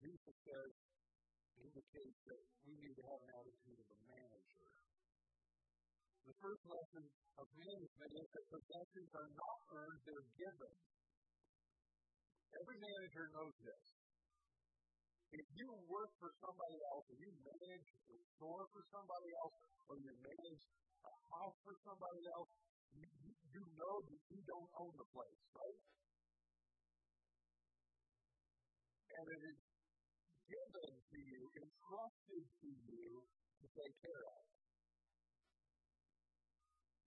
Jesus 0.00 0.36
says, 0.48 0.72
indicates 1.60 2.18
that 2.24 2.40
we 2.64 2.72
need 2.80 2.96
to 2.96 3.04
have 3.04 3.20
an 3.28 3.32
attitude 3.44 3.76
of 3.76 3.88
a 3.92 4.00
manager. 4.08 4.68
The 6.24 6.36
first 6.40 6.62
lesson 6.64 7.04
of 7.36 7.46
management 7.52 8.10
is 8.16 8.28
that 8.32 8.44
possessions 8.48 9.10
are 9.12 9.30
not 9.36 9.58
earned, 9.76 10.00
they're 10.08 10.30
given. 10.40 10.74
Every 12.56 12.78
manager 12.80 13.24
knows 13.36 13.56
this. 13.60 13.97
If 15.28 15.46
you 15.60 15.68
work 15.92 16.10
for 16.16 16.32
somebody 16.40 16.78
else, 16.88 17.04
or 17.04 17.16
you 17.20 17.30
manage 17.44 17.88
a 18.08 18.16
store 18.36 18.64
for 18.72 18.82
somebody 18.88 19.30
else, 19.44 19.56
or 19.92 19.96
you 20.00 20.12
manage 20.24 20.64
a 21.04 21.12
house 21.28 21.56
for 21.64 21.76
somebody 21.84 22.24
else, 22.32 22.48
you, 22.96 23.08
you 23.52 23.62
know 23.76 23.96
that 24.08 24.20
you 24.32 24.40
don't 24.48 24.70
own 24.80 24.92
the 24.96 25.08
place, 25.12 25.42
right? 25.52 25.80
And 29.18 29.26
it 29.28 29.42
is 29.52 29.60
given 30.48 30.92
to 30.96 31.18
you, 31.20 31.40
entrusted 31.60 32.44
to 32.64 32.68
you 32.88 33.08
to 33.60 33.66
take 33.68 33.94
care 34.00 34.24
of. 34.32 34.42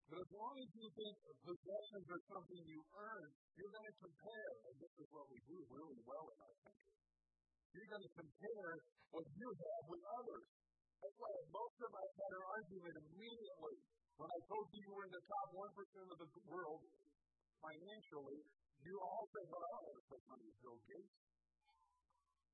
But 0.10 0.26
as 0.26 0.32
long 0.34 0.58
as 0.58 0.70
you 0.74 0.88
think 0.90 1.16
possessions 1.46 2.06
are 2.10 2.24
something 2.34 2.62
you 2.66 2.82
earn, 2.98 3.30
you're 3.56 3.70
going 3.70 3.90
to 3.94 3.98
compare. 4.02 4.54
And 4.66 4.74
this 4.82 4.94
is 4.98 5.08
what 5.14 5.30
we 5.30 5.38
do 5.46 5.62
really 5.70 6.02
well 6.02 6.26
in 6.34 6.38
our 6.42 6.56
country. 6.66 6.98
You're 7.74 7.90
going 7.90 8.06
to 8.06 8.14
compare 8.18 8.72
what 9.14 9.26
you 9.30 9.48
have 9.50 9.84
with 9.90 10.04
others. 10.20 10.46
That's 11.00 11.18
why 11.18 11.32
most 11.54 11.78
of 11.80 11.92
us 11.96 12.10
had 12.12 12.32
an 12.36 12.46
argument 12.60 12.96
immediately 13.00 13.76
when 14.20 14.30
I 14.30 14.40
told 14.52 14.68
you 14.76 14.80
you 14.84 14.92
were 14.92 15.08
in 15.08 15.14
the 15.16 15.24
top 15.32 15.48
1% 15.56 15.64
of 16.12 16.18
the 16.20 16.30
world 16.52 16.82
financially. 17.64 18.40
You 18.84 18.96
all 19.00 19.26
said, 19.32 19.46
well, 19.48 19.64
I 19.64 19.70
don't 19.70 19.86
have 19.88 20.00
as 20.00 20.08
much 20.12 20.24
money 20.28 20.46
as 20.50 20.58
Bill 20.60 20.80
Gates. 20.88 21.16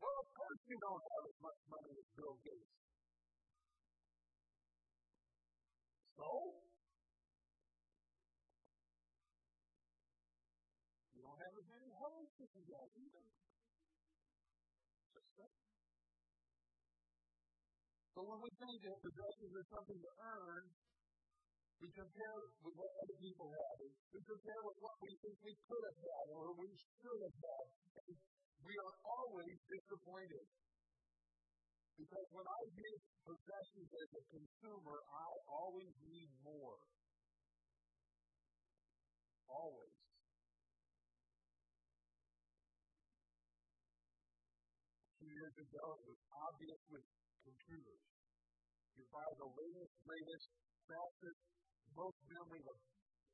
Well, 0.01 0.17
of 0.21 0.29
course 0.35 0.61
you 0.69 0.77
don't 0.77 1.03
have 1.05 1.23
as 1.25 1.37
much 1.41 1.59
money 1.69 1.93
as 1.95 2.07
Bill 2.17 2.37
Gates. 2.45 2.73
So, 6.15 6.29
you 11.13 11.21
don't 11.25 11.39
have 11.41 11.55
as 11.59 11.67
many 11.69 11.89
homes 11.97 12.31
as 12.39 12.49
he 12.55 12.63
does 12.65 12.91
either. 12.93 13.25
Just 15.13 15.29
so. 15.37 15.45
So 18.15 18.23
when 18.23 18.39
we 18.39 18.47
think 18.63 18.79
that 18.87 18.95
possessions 19.03 19.51
are 19.59 19.67
something 19.75 19.99
to 19.99 20.11
earn, 20.23 20.63
we 21.83 21.91
compare 21.91 22.35
with 22.63 22.75
what 22.79 22.91
other 23.03 23.17
people 23.19 23.51
have. 23.51 23.75
We 24.15 24.23
compare 24.23 24.61
with 24.63 24.79
what 24.79 24.95
we 25.03 25.11
think 25.19 25.35
we 25.43 25.51
could 25.67 25.83
have 25.83 25.99
had 25.99 26.25
or 26.31 26.55
we 26.55 26.71
should 26.79 27.19
have 27.27 27.37
had. 27.43 27.67
We 28.63 28.71
are 28.79 28.95
always 29.03 29.59
disappointed. 29.67 30.47
Because 31.99 32.27
when 32.31 32.47
I 32.47 32.61
get 32.71 32.97
possessions 33.27 33.91
as 33.91 34.09
a 34.15 34.23
consumer, 34.31 34.97
I 35.11 35.29
always 35.51 35.91
need 36.07 36.31
more. 36.39 36.79
Always. 39.51 39.95
Few 45.19 45.31
years 45.35 45.55
ago, 45.59 45.83
it 45.99 46.05
was 46.07 46.21
obvious 46.31 46.79
with 46.95 47.03
computers. 47.45 48.01
You 48.97 49.03
buy 49.13 49.29
the 49.37 49.49
latest, 49.53 49.93
greatest, 50.01 50.45
fastest, 50.89 51.39
most 51.93 52.19
memory, 52.25 52.61
the 52.65 52.75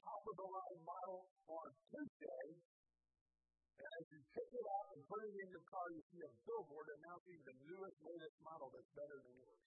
top 0.04 0.22
of 0.28 0.36
the 0.36 0.48
line 0.52 0.82
model 0.84 1.20
on 1.48 1.68
Tuesday, 1.88 2.48
and 3.82 3.92
as 3.98 4.06
you 4.14 4.20
pick 4.36 4.50
it 4.52 4.66
up 4.68 4.88
and 4.94 5.02
put 5.08 5.20
it 5.26 5.34
in 5.42 5.48
your 5.50 5.66
car, 5.66 5.86
you 5.96 6.02
see 6.12 6.22
a 6.22 6.32
billboard 6.46 6.88
announcing 7.02 7.40
the 7.42 7.56
newest, 7.66 7.98
latest 8.04 8.36
model 8.46 8.68
that's 8.70 8.92
better 8.94 9.18
than 9.26 9.34
yours. 9.42 9.64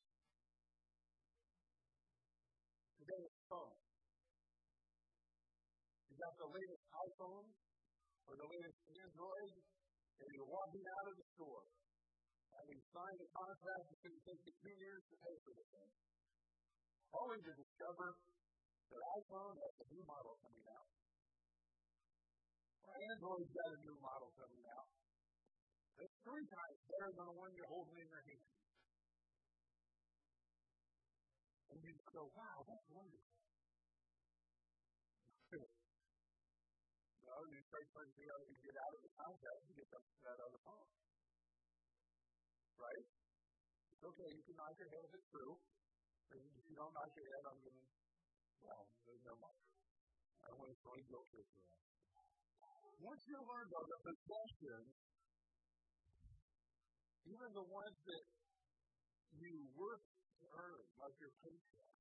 Today 3.00 3.20
it's 3.26 3.40
phone. 3.50 3.76
You 6.08 6.14
got 6.14 6.34
the 6.38 6.50
latest 6.54 6.84
iPhone 6.94 7.46
or 8.24 8.34
the 8.38 8.48
latest 8.48 8.78
Android, 8.86 9.50
and 10.14 10.28
you're 10.30 10.52
walking 10.52 10.86
out 10.94 11.06
of 11.10 11.14
the 11.18 11.26
store. 11.34 11.64
Having 12.64 12.80
signed 12.97 13.21
a 13.21 13.28
contract, 13.28 13.92
it's 13.92 14.00
going 14.00 14.16
to 14.16 14.25
take 14.25 14.40
you 14.40 14.52
two 14.56 14.73
years 14.80 15.04
to 15.04 15.14
pay 15.21 15.37
for 15.44 15.52
the 15.52 15.68
thing. 15.68 15.92
Only 17.12 17.37
to 17.44 17.52
discover 17.61 18.16
that 18.88 19.04
iPhone 19.21 19.52
has 19.52 19.75
a 19.85 19.87
new 19.92 20.00
model 20.09 20.33
coming 20.40 20.64
out. 20.73 20.88
Or 22.88 22.97
Android's 22.97 23.52
got 23.52 23.68
a 23.68 23.80
new 23.85 24.00
model 24.00 24.33
coming 24.40 24.64
out. 24.73 24.88
It's 26.09 26.16
three 26.25 26.49
times 26.49 26.78
better 26.88 27.12
than 27.12 27.28
the 27.28 27.37
one 27.37 27.52
you're 27.52 27.68
holding 27.68 28.00
in 28.00 28.09
your 28.09 28.25
hand. 28.33 28.49
And 31.68 31.85
you 31.85 31.92
go, 32.16 32.33
wow, 32.33 32.64
that's 32.64 32.88
wonderful. 32.88 33.28
well, 37.28 37.44
you 37.44 37.61
start 37.68 37.85
trying 37.92 38.09
to 38.09 38.25
to 38.25 38.56
get 38.56 38.73
out 38.73 38.92
of 38.97 39.04
the 39.04 39.12
contract 39.21 39.61
and 39.68 39.76
get 39.76 39.85
that 39.92 40.40
other 40.40 40.64
phone. 40.64 41.03
Right? 42.85 43.09
It's 43.97 44.05
okay, 44.05 44.29
you 44.29 44.42
can 44.44 44.57
knock 44.61 44.77
your 44.77 44.90
head 44.92 45.03
if 45.09 45.12
it's 45.16 45.29
true. 45.33 45.57
And 46.37 46.44
if 46.61 46.64
you 46.68 46.77
don't 46.77 46.92
knock 46.92 47.09
your 47.16 47.25
head, 47.33 47.42
I'm 47.49 47.57
going 47.64 47.81
to, 47.81 47.87
well, 48.61 48.85
there's 49.09 49.25
no 49.25 49.35
more. 49.40 49.57
I 50.44 50.53
don't 50.53 50.61
want 50.61 50.68
to 50.68 50.79
throw 50.85 51.01
guilt 51.09 51.25
trips 51.33 51.55
around. 51.57 51.81
Once 53.01 53.23
you 53.25 53.37
learn 53.40 53.64
about 53.73 53.87
the 53.88 53.99
possessions, 54.05 54.92
even 57.25 57.49
the 57.57 57.66
ones 57.73 57.97
that 58.05 58.25
you 59.40 59.53
work 59.81 60.05
to 60.05 60.47
earn, 60.53 60.85
like 61.01 61.16
your 61.20 61.33
paycheck, 61.40 61.92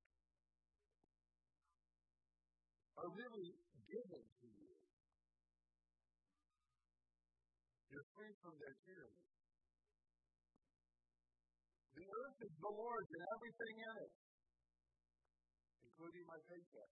are 2.99 3.09
really 3.15 3.55
given 3.87 4.23
to 4.23 4.47
you. 4.47 4.71
You're 7.87 8.09
free 8.15 8.33
from 8.43 8.55
their 8.59 8.75
tyranny. 8.83 9.42
The 11.93 12.05
earth 12.09 12.39
is 12.41 12.53
the 12.57 12.73
Lord's 12.73 13.11
and 13.13 13.25
everything 13.37 13.75
in 13.85 13.93
it, 14.01 14.13
including 15.85 16.25
my 16.25 16.39
paycheck. 16.49 16.91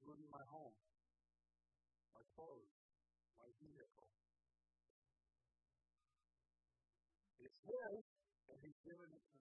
Including 0.00 0.30
my 0.32 0.44
home, 0.48 0.76
my 2.16 2.24
clothes, 2.32 2.72
my 3.36 3.50
vehicle. 3.60 4.08
It's 7.44 7.60
His, 7.66 8.00
and 8.48 8.56
He's 8.64 8.80
given 8.86 9.08
it 9.12 9.24
to 9.34 9.35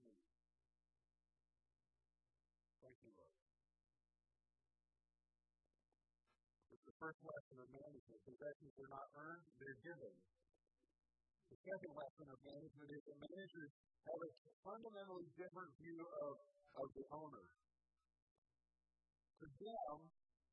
first 7.06 7.22
lesson 7.22 7.58
of 7.62 7.70
management. 7.70 8.18
Possessions 8.26 8.74
are 8.82 8.90
not 8.90 9.08
earned, 9.14 9.46
they're 9.62 9.82
given. 9.86 10.14
The 11.54 11.58
second 11.62 11.94
lesson 11.94 12.28
of 12.34 12.38
management 12.42 12.90
is 12.98 13.02
that 13.06 13.18
managers 13.22 13.72
have 14.10 14.22
a 14.26 14.32
fundamentally 14.66 15.30
different 15.38 15.70
view 15.78 16.02
of, 16.02 16.34
of 16.82 16.88
the 16.98 17.06
owner. 17.14 17.46
To 19.38 19.46
them, 19.46 19.96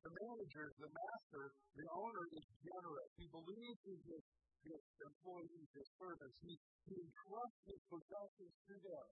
the 0.05 0.13
manager, 0.13 0.67
the 0.77 0.93
master, 0.93 1.45
the 1.73 1.89
owner 1.89 2.25
is 2.37 2.45
generous. 2.69 3.11
He 3.17 3.27
believes 3.33 3.81
in 3.89 3.99
his, 4.13 4.25
his 4.69 4.83
employees, 5.09 5.69
his 5.73 5.89
servants. 5.97 6.37
He, 6.45 6.53
he 6.53 6.95
entrusts 7.01 7.63
his 7.65 7.81
possessions 7.89 8.55
to 8.69 8.75
them. 8.77 9.07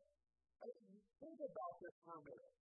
think 1.25 1.39
about 1.41 1.75
this 1.81 1.97
for 2.05 2.21
a 2.21 2.23
minute. 2.29 2.57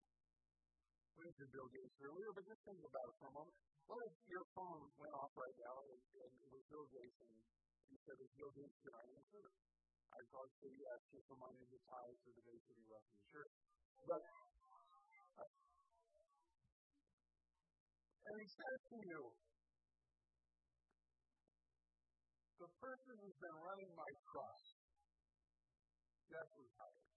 We 1.20 1.28
mentioned 1.28 1.52
Bill 1.52 1.68
Gates 1.68 1.96
earlier, 2.00 2.32
but 2.32 2.48
just 2.48 2.64
think 2.64 2.80
about 2.80 3.06
it 3.12 3.16
for 3.20 3.28
a 3.28 3.36
moment. 3.44 3.69
What 3.90 4.06
if 4.06 4.14
your 4.30 4.46
phone 4.54 4.86
went 5.02 5.10
off 5.18 5.34
right 5.34 5.58
now 5.58 5.74
and, 5.82 5.98
it 5.98 6.50
was 6.54 6.62
Bill 6.70 6.86
Gates 6.94 7.18
and 7.26 7.34
you 7.90 7.98
said, 8.06 8.14
it's 8.22 8.30
Bill 8.38 8.54
Gates, 8.54 8.78
can 8.86 8.94
I 8.94 9.02
answer 9.18 9.42
it? 9.42 9.54
I'd 10.14 10.30
probably 10.30 10.54
say 10.62 10.70
yes, 10.78 10.98
just 11.10 11.26
name 11.26 11.58
is 11.58 11.82
tied 11.90 12.14
to 12.22 12.30
the 12.30 12.42
of 12.70 12.76
your 12.78 12.86
left 12.86 13.10
insurance. 13.18 13.58
But, 14.06 14.22
uh, 15.42 15.50
and 18.30 18.34
he 18.38 18.46
says 18.46 18.78
to 18.94 18.98
you, 19.10 19.20
the 22.62 22.70
person 22.78 23.12
who's 23.18 23.38
been 23.42 23.58
running 23.58 23.90
my 23.98 24.10
trust, 24.30 24.70
Jeff 26.30 26.46
retired. 26.54 27.10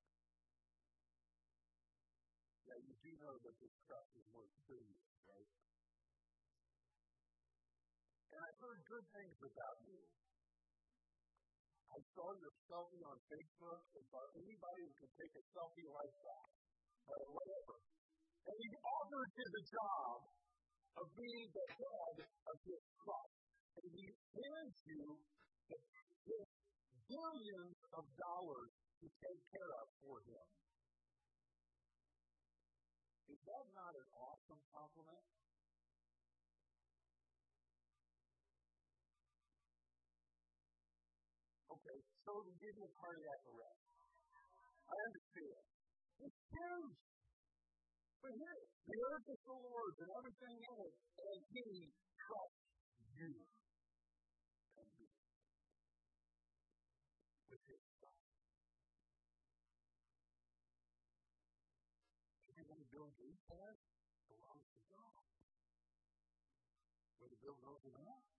Yeah, 2.66 2.82
you 2.82 2.98
do 2.98 3.12
know 3.22 3.36
that 3.46 3.56
this 3.62 3.76
trust 3.86 4.10
is 4.18 4.26
worth 4.34 4.50
billions, 4.66 5.06
right? 5.30 5.52
And 8.34 8.42
I've 8.42 8.60
heard 8.66 8.82
good 8.94 9.10
things 9.10 9.38
about 9.42 9.78
you. 9.90 10.06
I 11.90 12.00
saw 12.14 12.30
your 12.38 12.54
selfie 12.70 13.02
on 13.10 13.18
Facebook 13.26 13.82
and 13.98 14.06
thought 14.14 14.30
anybody 14.38 14.82
who 14.86 14.94
can 15.02 15.12
take 15.18 15.34
a 15.34 15.44
selfie 15.50 15.90
like 15.90 16.14
that, 16.14 16.48
or 17.10 17.18
whatever. 17.34 17.76
And 18.46 18.54
he 18.54 18.70
offered 18.86 19.32
you 19.34 19.48
the 19.50 19.66
job 19.66 20.18
of 21.02 21.06
being 21.18 21.50
the 21.50 21.68
head 21.74 22.18
of 22.22 22.56
his 22.70 22.82
trust. 23.02 23.38
And 23.82 23.86
he 23.98 24.06
hands 24.14 24.78
you 24.86 25.02
billions 27.10 27.78
of 27.98 28.06
dollars 28.14 28.74
to 29.02 29.06
take 29.10 29.42
care 29.58 29.74
of 29.82 29.88
for 30.06 30.22
him. 30.22 30.48
Is 33.26 33.42
that 33.42 33.66
not 33.74 33.94
an 33.98 34.10
awesome 34.22 34.62
compliment? 34.70 35.26
okay, 41.84 42.00
so 42.24 42.32
it'll 42.40 42.60
give 42.64 42.76
me 42.80 42.88
cardiac 42.96 43.42
arrest. 43.52 43.84
I 44.88 44.96
understand. 45.04 45.64
It's 46.24 46.40
huge. 46.48 47.00
But 48.24 48.32
here, 48.40 48.60
the 48.88 48.98
earth 49.04 49.28
is 49.28 49.42
the 49.44 49.52
Lord's 49.52 50.00
and 50.00 50.12
everything 50.16 50.56
in 50.64 50.76
it, 50.80 50.96
and 50.96 51.40
He 51.52 51.92
trusts 51.92 52.64
you. 53.20 53.32
And 54.80 54.88
me. 54.96 55.08
With 57.52 57.64
His 57.68 57.84
you're 62.64 62.80
to 62.80 62.88
build 62.96 63.12
Jerusalem, 63.20 63.76
belongs 64.32 64.68
to 64.72 64.80
God. 64.88 65.24
Whether 67.20 67.38
build 67.44 67.60
over 67.68 67.92
or 67.92 68.04
not, 68.08 68.33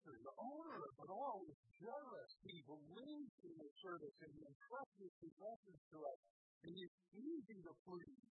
master, 0.00 0.16
the 0.24 0.36
owner 0.40 0.80
of 0.80 0.94
it 0.96 1.10
all, 1.12 1.44
is 1.44 1.60
jealous. 1.76 2.30
He 2.44 2.62
believes 2.64 3.36
in 3.44 3.52
the 3.60 3.70
service 3.84 4.16
and 4.24 4.32
he 4.32 4.40
entrusts 4.40 4.96
his 4.96 5.12
possessions 5.20 5.80
to 5.92 5.98
us. 6.00 6.20
And 6.64 6.72
he's 6.76 6.94
easy 7.16 7.58
to 7.64 7.72
please. 7.84 8.24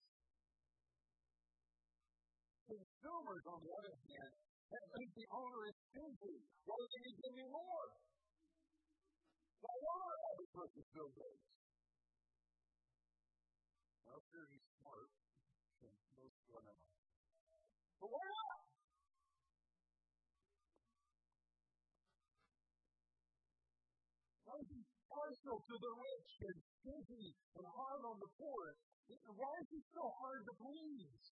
Consumers, 2.69 3.43
on 3.49 3.59
the 3.65 3.73
other 3.73 3.97
hand, 3.97 4.33
think 4.69 5.09
the 5.17 5.27
owner 5.33 5.65
is 5.65 5.77
stingy. 5.89 6.37
Why 6.65 6.77
didn't 6.77 7.05
he 7.09 7.13
give 7.17 7.33
me 7.33 7.45
more? 7.49 7.89
Why 9.59 9.73
don't 9.73 10.05
I 10.05 10.13
have 10.29 10.37
a 10.39 10.47
purchase 10.53 10.89
Bill 10.93 11.09
Well, 14.05 14.21
sure, 14.29 14.45
he's 14.53 14.65
smart. 14.77 15.09
Most 15.81 16.37
of 16.37 16.53
them 16.53 16.69
are. 16.69 16.77
But 17.99 18.09
why 18.13 18.25
not? 18.29 18.58
He 25.39 25.55
to 25.55 25.75
the 25.79 25.93
rich 25.95 26.31
and 26.51 26.57
stingy 26.79 27.31
and 27.55 27.65
hard 27.71 28.03
on 28.03 28.19
the 28.19 28.31
poor? 28.35 28.75
Why 29.39 29.53
is 29.63 29.69
he 29.71 29.81
so 29.95 30.03
hard 30.19 30.43
to 30.45 30.53
please? 30.59 31.23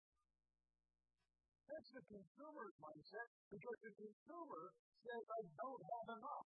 That's 1.66 1.90
the 1.90 2.04
consumer's 2.06 2.76
mindset 2.78 3.28
because 3.50 3.78
the 3.82 3.92
consumer 3.98 4.62
says, 5.02 5.24
I 5.26 5.40
don't 5.58 5.82
have 5.82 6.08
enough. 6.22 6.48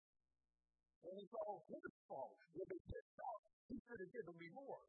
And 1.07 1.15
it's 1.21 1.35
all 1.47 1.63
his 1.71 1.95
fault. 2.11 2.35
If 2.59 2.67
it 2.67 2.83
gets 2.91 3.15
out, 3.23 3.41
he 3.71 3.79
should 3.87 4.01
have 4.03 4.11
given 4.11 4.35
me 4.35 4.49
more. 4.51 4.83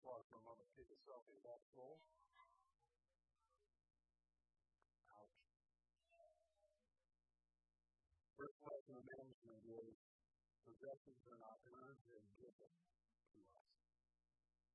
Pause 0.00 0.24
for 0.32 0.38
a 0.40 0.44
moment, 0.48 0.68
take 0.72 0.88
a 0.88 0.98
selfie. 1.04 1.40
That's 1.44 1.66
full. 1.76 2.00
Is 9.64 9.96
possessions 10.64 11.20
are 11.28 11.40
not 11.40 11.60
earned, 11.68 12.00
they're 12.08 12.28
given 12.36 12.72
to 13.32 13.40
us 13.56 13.72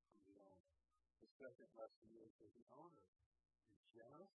from 0.09 0.21
the 0.25 0.37
owner. 0.41 0.69
The 1.21 1.29
second 1.37 1.69
lesson 1.77 2.09
is 2.17 2.33
that 2.41 2.53
the 2.53 2.65
owner 2.73 3.05
is 3.69 3.85
generous, 3.93 4.33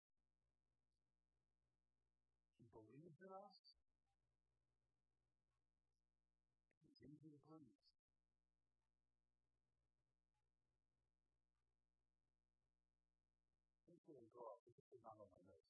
he 2.60 2.68
believes 2.72 3.20
in 3.24 3.32
us, 3.32 3.80
he's 6.88 7.00
easy 7.04 7.32
to 7.32 7.40
please. 7.48 7.80
This 13.88 14.04
is 14.08 14.28
go 14.36 14.48
up. 14.50 14.60
This 14.66 14.76
is 14.76 15.00
not 15.04 15.16
on 15.16 15.28
my 15.30 15.40
notes. 15.46 15.62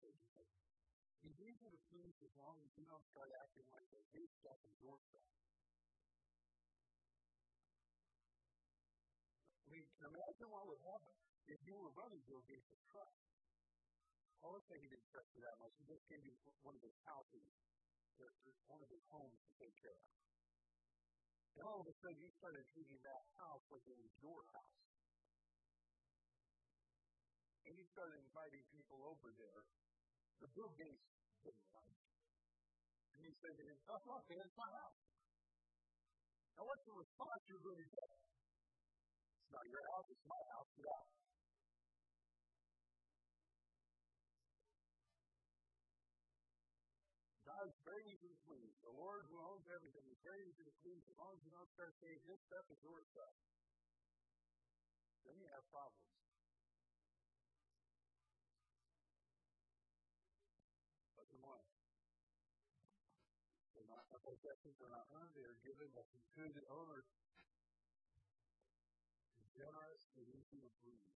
He's 1.22 1.38
easy 1.38 1.68
to 1.70 1.80
please 1.88 2.16
as 2.22 2.34
long 2.34 2.58
as 2.66 2.70
you 2.74 2.84
don't 2.84 3.06
start 3.14 3.30
acting 3.38 3.66
like 3.70 3.86
the 3.94 4.02
his 4.12 4.28
stuff 4.42 4.58
is 4.66 4.76
your 4.82 4.98
stuff. 5.06 5.32
mean, 9.72 9.88
imagine 10.04 10.48
what 10.52 10.68
would 10.68 10.82
happen 10.84 11.16
if 11.48 11.56
you 11.64 11.72
were 11.72 11.88
running 11.96 12.20
Bill 12.28 12.44
Gates' 12.44 12.76
truck. 12.92 13.08
Well, 14.44 14.52
let's 14.60 14.68
say 14.68 14.76
he 14.76 14.90
didn't 14.90 15.08
trust 15.08 15.32
you 15.32 15.40
that 15.48 15.56
much. 15.64 15.72
He 15.80 15.88
just 15.88 16.04
gave 16.12 16.20
you 16.20 16.34
one 16.60 16.76
of 16.76 16.82
his 16.84 16.92
houses, 17.08 17.48
one 18.68 18.82
of 18.84 18.90
his 18.92 19.00
homes 19.08 19.38
to 19.48 19.52
take 19.56 19.72
care 19.80 19.96
of. 19.96 20.08
And 21.56 21.64
all 21.64 21.80
of 21.80 21.88
a 21.88 21.94
sudden, 22.04 22.20
you 22.20 22.28
started 22.36 22.64
treating 22.74 23.00
that 23.06 23.22
house 23.40 23.64
like 23.72 23.84
it 23.88 23.96
was 23.96 24.12
your 24.20 24.40
house. 24.52 24.82
And 27.64 27.72
you 27.78 27.86
started 27.96 28.18
inviting 28.18 28.64
people 28.74 28.98
over 29.08 29.30
there. 29.40 29.62
The 30.42 30.50
Bill 30.58 30.74
Gates 30.74 31.06
didn't 31.46 31.70
like 31.70 31.94
And 33.14 33.20
he 33.22 33.30
said 33.38 33.54
to 33.54 33.62
him, 33.62 33.78
oh, 33.94 34.02
look, 34.10 34.26
it's 34.26 34.58
my 34.58 34.70
house. 34.74 34.98
Now, 36.58 36.66
what's 36.66 36.82
the 36.82 36.98
response 36.98 37.40
you're 37.46 37.62
going 37.62 37.78
to 37.78 37.88
get? 37.88 38.12
not 39.52 39.68
your 39.68 39.84
house, 39.92 40.08
it's 40.08 40.24
my 40.24 40.42
house. 40.56 40.68
Get 40.74 40.88
out. 40.88 41.08
God 47.44 47.68
is 47.68 47.76
very 47.84 48.04
easy 48.08 48.28
to 48.32 48.38
please. 48.48 48.72
The 48.80 48.96
Lord 48.96 49.28
who 49.28 49.36
owns 49.44 49.68
everything 49.68 50.08
is 50.08 50.18
very 50.24 50.40
easy 50.48 50.64
to 50.64 50.74
please 50.80 51.04
as 51.04 51.16
long 51.20 51.36
as 51.36 51.40
you 51.44 51.52
don't 51.52 51.68
start 51.76 51.92
saying 52.00 52.18
his 52.24 52.40
stuff 52.48 52.64
is 52.72 52.80
your 52.80 52.98
stuff. 53.12 53.34
Then 55.28 55.36
you 55.36 55.46
have 55.52 55.62
problems. 55.68 56.10
But 61.14 61.28
come 61.28 61.44
on. 61.44 61.62
Possessions 64.22 64.78
are 64.80 64.92
not 64.94 65.06
earned, 65.12 65.34
they 65.34 65.44
are 65.44 65.58
given 65.66 65.90
by 65.92 66.02
the 66.06 66.64
owner 66.70 67.04
generous 69.52 70.02
and 70.16 70.26
easy 70.32 70.58
to 70.62 70.70
breathe. 70.80 71.14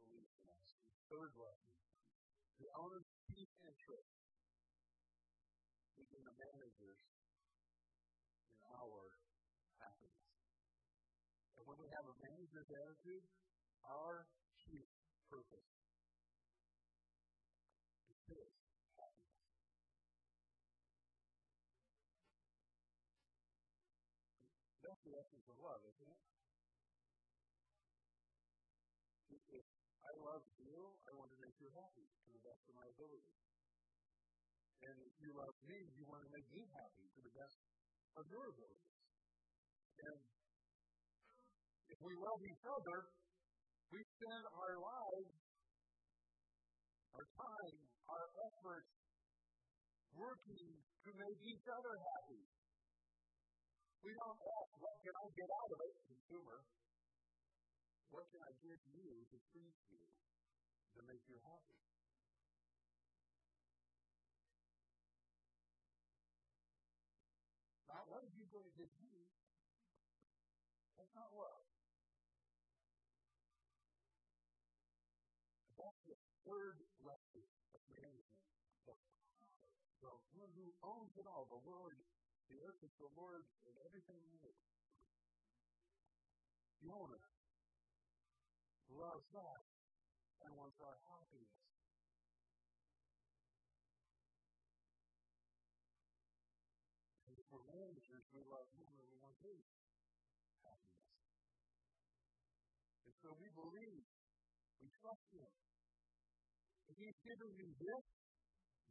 We 0.00 0.04
believe 0.04 0.28
in 0.28 0.48
us. 0.50 0.68
Third 1.08 1.32
lesson. 1.38 1.72
The 2.58 2.68
owner's 2.76 3.06
chief 3.30 3.48
interest 3.62 4.16
is 6.00 6.08
in 6.12 6.22
the 6.24 6.34
managers 6.36 7.00
in 8.60 8.68
our 8.72 9.02
happiness. 9.80 10.32
And 11.56 11.64
when 11.64 11.78
we 11.80 11.88
have 11.92 12.04
a 12.04 12.16
manager's 12.20 12.68
attitude, 12.68 13.24
our 13.84 14.26
chief 14.66 14.88
purpose 15.30 15.70
is 18.10 18.20
his 18.28 18.52
happiness. 18.96 19.36
That's 24.84 24.95
the 25.06 25.14
essence 25.14 25.46
of 25.46 25.56
love, 25.62 25.82
isn't 25.86 26.10
it? 26.10 26.22
I 30.06 30.12
love 30.22 30.42
you, 30.58 30.78
I 31.06 31.10
want 31.14 31.30
to 31.30 31.38
make 31.38 31.54
you 31.62 31.70
happy 31.70 32.06
to 32.06 32.28
the 32.34 32.42
best 32.42 32.62
of 32.66 32.74
my 32.74 32.86
ability. 32.90 33.30
And 34.82 34.96
if 35.06 35.14
you 35.22 35.30
love 35.34 35.54
me, 35.66 35.78
you 35.94 36.04
want 36.10 36.22
to 36.26 36.30
make 36.34 36.46
me 36.50 36.62
happy 36.74 37.06
to 37.06 37.20
the 37.22 37.32
best 37.38 37.58
of 38.18 38.24
your 38.26 38.50
abilities. 38.50 38.98
And 40.02 40.18
if 41.86 41.98
we 42.02 42.12
love 42.18 42.40
each 42.42 42.64
other, 42.66 42.98
we 43.94 44.00
spend 44.02 44.44
our 44.50 44.74
lives, 44.82 45.38
our 47.14 47.26
time, 47.30 47.78
our 48.10 48.26
efforts 48.46 48.90
working 50.18 50.66
to 50.82 51.10
make 51.14 51.40
each 51.46 51.66
other 51.70 51.94
happy. 51.94 52.55
We 54.06 54.14
don't 54.14 54.38
ask, 54.38 54.70
what 54.78 54.94
can 55.02 55.10
I 55.18 55.26
get 55.34 55.50
out 55.50 55.66
of 55.66 55.82
it, 55.82 55.98
consumer? 56.06 56.62
What 58.14 58.22
can 58.30 58.38
I 58.38 58.54
give 58.62 58.78
you 58.94 59.26
to 59.34 59.36
please 59.50 59.74
you, 59.90 59.98
to 60.94 61.00
make 61.10 61.26
you 61.26 61.42
happy? 61.42 61.74
Not 67.90 68.06
what 68.06 68.22
are 68.22 68.30
you 68.30 68.46
going 68.54 68.70
to 68.70 68.74
give 68.78 68.94
me? 69.02 69.26
That's 70.94 71.10
not 71.18 71.26
love. 71.34 71.66
That's 75.82 76.00
the 76.06 76.14
third 76.46 76.78
lesson 77.02 77.46
of 77.74 77.82
management. 77.90 79.02
The 79.98 80.14
one 80.38 80.54
who 80.54 80.70
owns 80.86 81.10
it 81.18 81.26
all, 81.26 81.50
the 81.50 81.58
Lord, 81.66 81.98
the 82.50 82.58
earth 82.62 82.80
is 82.82 82.94
the 82.98 83.10
Lord 83.18 83.44
and 83.66 83.74
everything 83.86 84.22
in 84.22 84.40
it. 84.46 84.58
Owner 86.86 87.26
loves 88.94 89.30
us 89.34 89.66
and 90.46 90.50
wants 90.54 90.78
our 90.78 90.98
happiness. 91.10 91.60
And 97.26 97.36
for 97.50 97.60
managers, 97.66 98.24
we 98.30 98.42
love 98.46 98.70
him 98.78 98.86
and 98.86 99.08
we 99.10 99.18
want 99.18 99.36
his 99.42 99.62
happiness. 100.62 101.10
And 103.02 103.14
so 103.18 103.28
we 103.34 103.50
believe, 103.50 104.06
we 104.78 104.86
trust 105.02 105.26
him. 105.34 105.52
If 106.86 106.96
he's 107.02 107.18
given 107.26 107.50
me 107.58 107.66
this, 107.82 108.04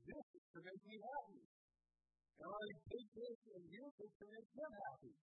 this 0.03 0.25
is 0.35 0.45
to 0.51 0.59
make 0.67 0.83
me 0.83 0.99
happy. 0.99 1.47
And 2.35 2.51
I 2.51 2.65
take 2.91 3.09
this 3.15 3.39
and 3.55 3.63
use 3.71 3.95
it 3.99 4.11
to 4.19 4.25
make 4.27 4.49
him 4.55 4.71
happy. 4.75 5.15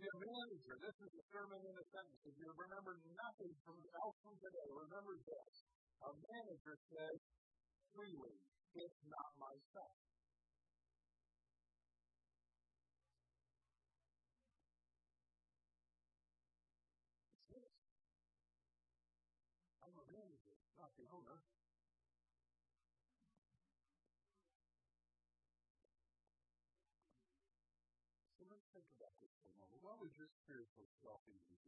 See, 0.00 0.08
a 0.08 0.16
manager, 0.16 0.74
this 0.80 0.96
is 0.96 1.12
a 1.12 1.24
sermon 1.28 1.60
in 1.60 1.76
a 1.76 1.86
sentence. 1.92 2.24
If 2.24 2.32
you 2.40 2.48
remember 2.56 2.96
nothing 3.04 3.52
from 3.68 3.76
else 4.00 4.16
from 4.24 4.32
today, 4.40 4.68
remember 4.72 5.12
this. 5.28 5.52
A 6.00 6.10
manager 6.16 6.72
says 6.88 7.20
freely, 7.92 8.40
it's 8.72 9.00
not 9.04 9.28
my 9.36 9.52
stuff. 9.68 9.92
I'm 19.84 19.96
a 20.00 20.06
manager, 20.08 20.56
not 20.80 20.90
the 20.96 21.04
owner. 21.12 21.38
So 28.32 28.48
let's 28.48 28.64
think 28.72 28.88
about 28.96 29.12
this 29.20 29.34
was 30.00 30.16
your 30.16 30.32
spiritual 30.32 30.88
self-image? 31.04 31.64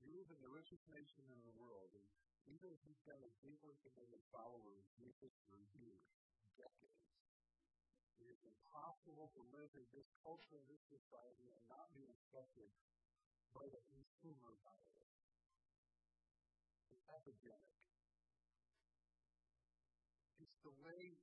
You 0.00 0.16
live 0.16 0.32
in 0.32 0.40
the 0.40 0.48
richest 0.48 0.80
nation 0.88 1.28
in 1.28 1.40
the 1.44 1.52
world, 1.60 1.92
and 1.92 2.08
even 2.48 2.72
if 2.72 2.80
you've 2.88 3.04
got 3.04 3.20
a 3.20 3.28
deeply 3.44 3.76
committed 3.84 4.24
follower 4.32 4.80
of 4.80 4.88
Jesus 4.96 5.36
for 5.52 5.60
years, 5.76 6.08
decades, 6.56 7.04
it 8.16 8.32
is 8.32 8.40
impossible 8.48 9.28
to 9.36 9.44
live 9.52 9.68
in 9.76 9.84
this 9.92 10.08
culture 10.24 10.56
this 10.64 10.80
society 10.88 11.52
and 11.52 11.64
not 11.68 11.92
be 11.92 12.08
affected 12.08 12.72
by 13.52 13.68
the 13.68 13.82
consumer 13.92 14.56
virus. 14.64 15.12
It's 16.88 17.04
epidemic. 17.12 17.76
It's 20.40 20.56
the 20.64 20.72
way 20.80 21.20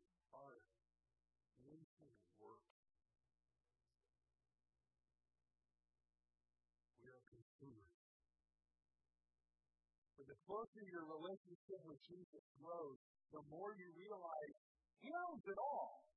closer 10.49 10.81
your 10.89 11.05
relationship 11.05 11.77
with 11.85 12.01
Jesus 12.09 12.45
grows, 12.57 12.97
the 13.29 13.43
more 13.53 13.69
you 13.77 13.85
realize 13.93 14.55
He 14.97 15.13
owns 15.29 15.45
it 15.45 15.59
all. 15.61 16.09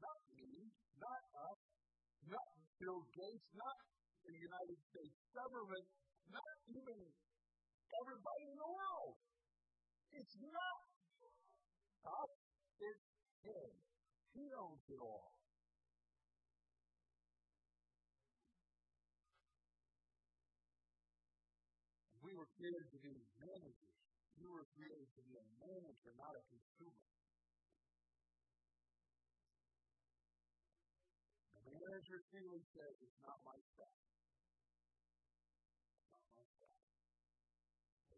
Not 0.00 0.18
me, 0.32 0.72
not 0.96 1.20
us, 1.52 1.60
not 2.24 2.48
Bill 2.80 3.04
Gates, 3.12 3.48
not 3.52 3.76
the 4.24 4.32
United 4.32 4.78
States 4.88 5.16
government, 5.36 5.86
not 6.32 6.54
even 6.72 6.98
everybody 8.00 8.44
in 8.48 8.56
the 8.56 8.70
world. 8.72 9.14
It's 10.16 10.36
not 10.40 10.78
us, 12.00 12.32
it's 12.80 13.04
Him. 13.44 13.70
He 14.32 14.44
owns 14.56 14.84
it 14.88 15.00
all. 15.04 15.36
We 22.24 22.32
were 22.32 22.48
created 22.56 22.88
to 22.88 22.98
be 23.04 23.12
were 24.54 24.70
created 24.78 25.10
to 25.18 25.22
be 25.26 25.34
a 25.34 25.46
manager, 25.58 26.14
not 26.14 26.38
a 26.38 26.42
consumer. 26.46 27.02
The 31.66 31.74
manager 31.74 32.22
truly 32.30 32.62
says, 32.70 32.94
it's 33.02 33.18
not 33.26 33.42
my 33.42 33.58
stuff. 33.74 33.98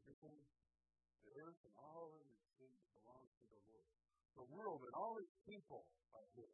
everything, 0.06 0.38
the 1.26 1.32
earth 1.42 1.60
and 1.66 1.74
all 1.82 2.14
of 2.14 2.22
its 2.30 2.46
things 2.62 2.78
belongs 2.94 3.32
to 3.42 3.46
the 3.50 3.60
Lord. 3.68 3.90
The 4.38 4.46
world 4.54 4.80
and 4.86 4.94
all 4.94 5.18
its 5.18 5.34
people 5.48 5.88
are 6.14 6.26
His. 6.36 6.52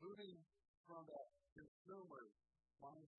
Consumer 0.00 0.39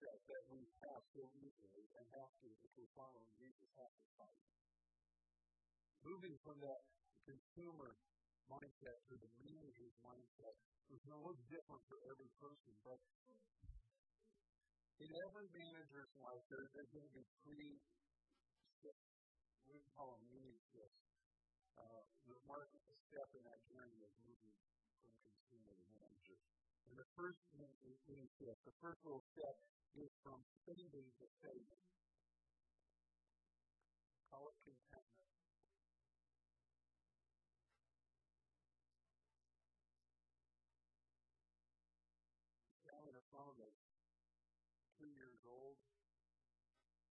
mindset 0.01 0.17
that 0.33 0.43
we 0.49 0.65
have 0.89 1.01
so 1.13 1.21
easily 1.37 1.85
and 1.93 2.05
have 2.17 2.33
to, 2.41 2.49
if 2.49 2.71
we're 2.73 2.89
following 2.97 3.29
Jesus, 3.37 3.69
have 3.77 3.93
to 3.93 4.07
fight. 4.17 4.41
Moving 6.01 6.33
from 6.41 6.57
that 6.65 6.81
consumer 7.29 7.93
mindset 8.49 8.97
to 9.13 9.15
the 9.21 9.29
manager's 9.45 9.93
mindset 10.01 10.57
is 10.89 10.99
going 11.05 11.21
to 11.21 11.25
look 11.29 11.37
different 11.45 11.85
for 11.85 12.01
every 12.09 12.33
person, 12.41 12.73
but 12.81 12.97
in 15.01 15.09
every 15.29 15.47
manager's 15.53 16.13
life, 16.17 16.41
there, 16.49 16.65
there's 16.73 16.89
going 16.93 17.05
to 17.05 17.13
be 17.13 17.25
three. 17.45 17.77
We 19.69 19.77
call 19.93 20.17
them 20.17 20.25
mini 20.33 20.57
steps. 20.73 20.97
Uh, 21.77 22.01
the 22.25 22.37
mark 22.49 22.73
step 23.05 23.29
in 23.37 23.43
that 23.45 23.61
journey 23.69 24.01
of 24.01 24.11
moving 24.25 24.57
from 24.97 25.13
consumer 25.21 25.73
to 25.77 25.85
manager. 25.93 26.37
And 26.89 26.97
the 26.97 27.07
first 27.13 27.41
step, 28.41 28.57
the 28.65 28.75
first 28.81 28.99
little 29.05 29.23
step 29.37 29.55
is 29.93 30.09
from 30.25 30.41
spending 30.65 31.07
to 31.21 31.25
saving. 31.45 31.83
Call 34.33 34.49
it 34.49 34.57
contentment. 34.65 35.29
Down 42.87 43.03
in 43.05 43.13
the 43.13 43.25
phone 43.29 43.55
that 43.61 43.73
two 44.97 45.11
years 45.13 45.39
old, 45.45 45.77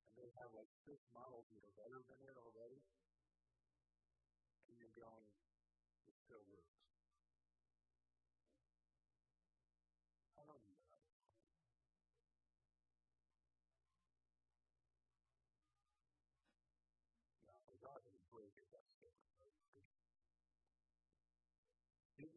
and 0.08 0.12
they 0.18 0.28
have 0.40 0.50
like 0.56 0.68
six 0.82 0.98
models 1.14 1.46
that 1.54 1.62
are 1.62 1.76
better 1.78 2.00
than 2.10 2.18
it 2.26 2.36
already, 2.36 2.80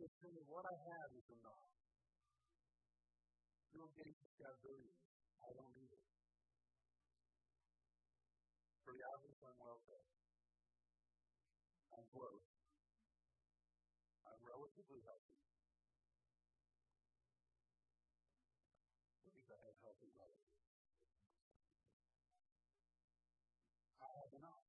Was 0.03 0.11
saying, 0.19 0.43
what 0.51 0.67
I 0.67 0.75
have 0.75 1.15
is 1.15 1.23
enough. 1.31 1.71
Bill 3.71 3.87
Gates 3.95 4.19
has 4.19 4.35
got 4.35 4.59
billions. 4.59 4.99
I 5.39 5.55
don't 5.55 5.71
need 5.79 5.95
it. 5.95 6.03
For 8.83 8.91
the 8.91 8.99
average, 8.99 9.39
I'm 9.47 9.55
well 9.63 9.79
fed. 9.87 10.03
I'm 11.95 12.03
close. 12.11 12.43
I'm 14.27 14.43
relatively 14.43 14.99
healthy. 15.07 15.39
What 19.23 19.39
if 19.39 19.47
I 19.47 19.55
have 19.55 19.77
healthy 19.87 20.11
relatives? 20.19 20.67
I 24.03 24.09
have 24.19 24.35
enough. 24.35 24.67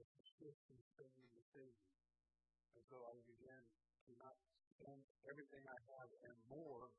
It's 0.00 0.16
a 0.16 0.24
shift 0.40 0.64
in 0.72 0.80
spending 0.96 1.28
the 1.36 1.44
savings. 1.52 1.92
And 2.72 2.79
so 2.90 2.98
I 3.06 3.14
began 3.22 3.62
to 4.10 4.12
not 4.18 4.34
spend 4.74 4.98
everything 5.30 5.62
I 5.62 5.78
have 5.94 6.10
and 6.26 6.34
more, 6.50 6.90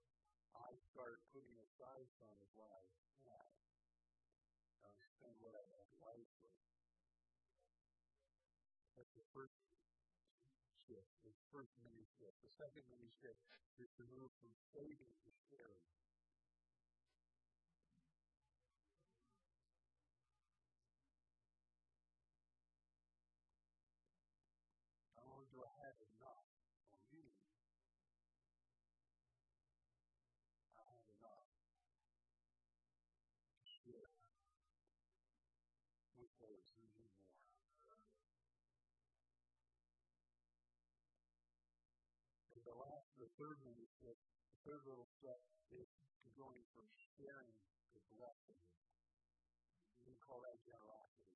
I 0.56 0.72
start 0.96 1.20
putting 1.36 1.52
aside 1.68 2.08
some 2.16 2.32
of 2.32 2.48
what 2.56 2.72
I 2.72 2.84
have. 3.28 3.52
I 4.88 4.92
spend 5.20 5.36
what 5.44 5.52
I 5.52 5.66
have 5.76 5.90
wisely. 6.00 6.56
That's 8.96 9.12
the 9.20 9.28
first 9.36 9.60
shift, 10.88 11.12
the 11.28 11.36
first 11.52 11.76
mini 11.84 12.08
shift. 12.16 12.40
The 12.40 12.56
second 12.56 12.88
mini 12.88 13.12
shift 13.20 13.44
is 13.76 13.92
to 14.00 14.08
move 14.16 14.32
from 14.40 14.56
saving 14.72 15.12
to 15.28 15.31
third 43.42 43.58
one 43.66 43.74
the 44.06 44.14
third 44.62 44.82
little 44.86 45.10
step 45.18 45.42
is 45.74 45.90
going 46.38 46.62
from 46.78 46.86
sharing 47.18 47.58
to 47.90 47.98
blessing. 48.14 48.62
We 50.06 50.14
call 50.22 50.46
that 50.46 50.62
generosity. 50.62 51.34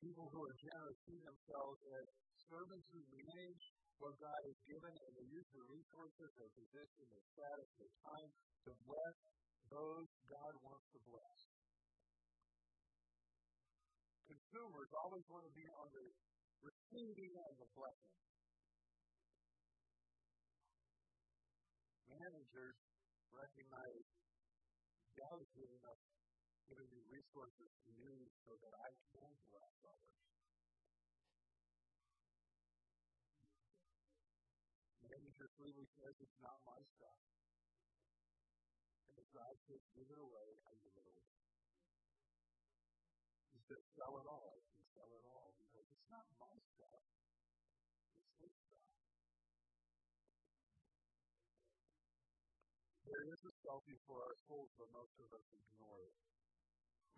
People 0.00 0.32
who 0.32 0.40
are 0.40 0.56
generous 0.56 0.98
see 1.04 1.20
themselves 1.20 1.80
as 2.00 2.06
servants 2.48 2.88
who 2.96 3.04
manage 3.12 3.64
what 4.00 4.16
God 4.16 4.40
has 4.48 4.58
given 4.64 4.88
and 4.88 5.12
they 5.20 5.28
use 5.28 5.48
the 5.52 5.64
resources, 5.68 6.32
their 6.40 6.52
position, 6.56 7.04
their 7.12 7.26
status, 7.36 7.68
their 7.76 7.94
time 8.08 8.30
to 8.64 8.70
bless 8.88 9.16
those 9.68 10.08
God 10.32 10.52
wants 10.64 10.88
to 10.96 11.00
bless. 11.12 11.38
consumers 14.32 14.88
always 15.04 15.24
want 15.28 15.44
to 15.44 15.52
be 15.52 15.64
on 15.76 15.88
the 15.92 16.04
receiving 16.64 17.32
end 17.36 17.56
of 17.60 17.68
blessing. 17.76 18.16
Managers 22.18 22.74
recognize 23.30 24.06
God 25.14 25.38
is 25.38 25.50
giving 25.54 25.78
giving 26.66 26.90
me 26.90 27.00
resources 27.14 27.70
to 27.86 27.90
use 27.94 28.32
so 28.42 28.58
that 28.58 28.74
I 28.74 28.90
can 29.14 29.30
bless 29.54 29.72
others. 29.86 30.18
Manager 35.06 35.48
freely 35.56 35.86
says 35.94 36.14
it's 36.18 36.40
not 36.42 36.58
my 36.66 36.80
stuff. 36.98 37.22
And 39.06 39.14
if 39.14 39.28
God 39.30 39.54
says 39.70 39.82
give 39.94 40.10
it 40.10 40.18
away, 40.18 40.48
I 40.66 40.72
give 40.82 40.94
it 40.98 41.06
away. 41.06 41.30
He 43.54 43.60
says 43.62 43.82
sell 43.94 44.18
it 44.18 44.26
all, 44.26 44.52
I 44.52 44.58
can 44.74 44.82
sell 44.92 45.10
it 45.14 45.24
all 45.30 45.54
because 45.62 45.86
it's 45.86 46.08
not 46.10 46.26
my 46.36 46.54
stuff. 46.74 47.02
It's 48.18 48.32
his 48.42 48.54
stuff. 48.66 48.86
There 53.08 53.24
is 53.32 53.40
a 53.40 53.54
selfie 53.68 54.00
for 54.08 54.16
our 54.24 54.36
souls, 54.48 54.72
but 54.80 54.88
most 54.96 55.12
of 55.20 55.28
us 55.28 55.44
ignore 55.52 56.00
it. 56.08 56.16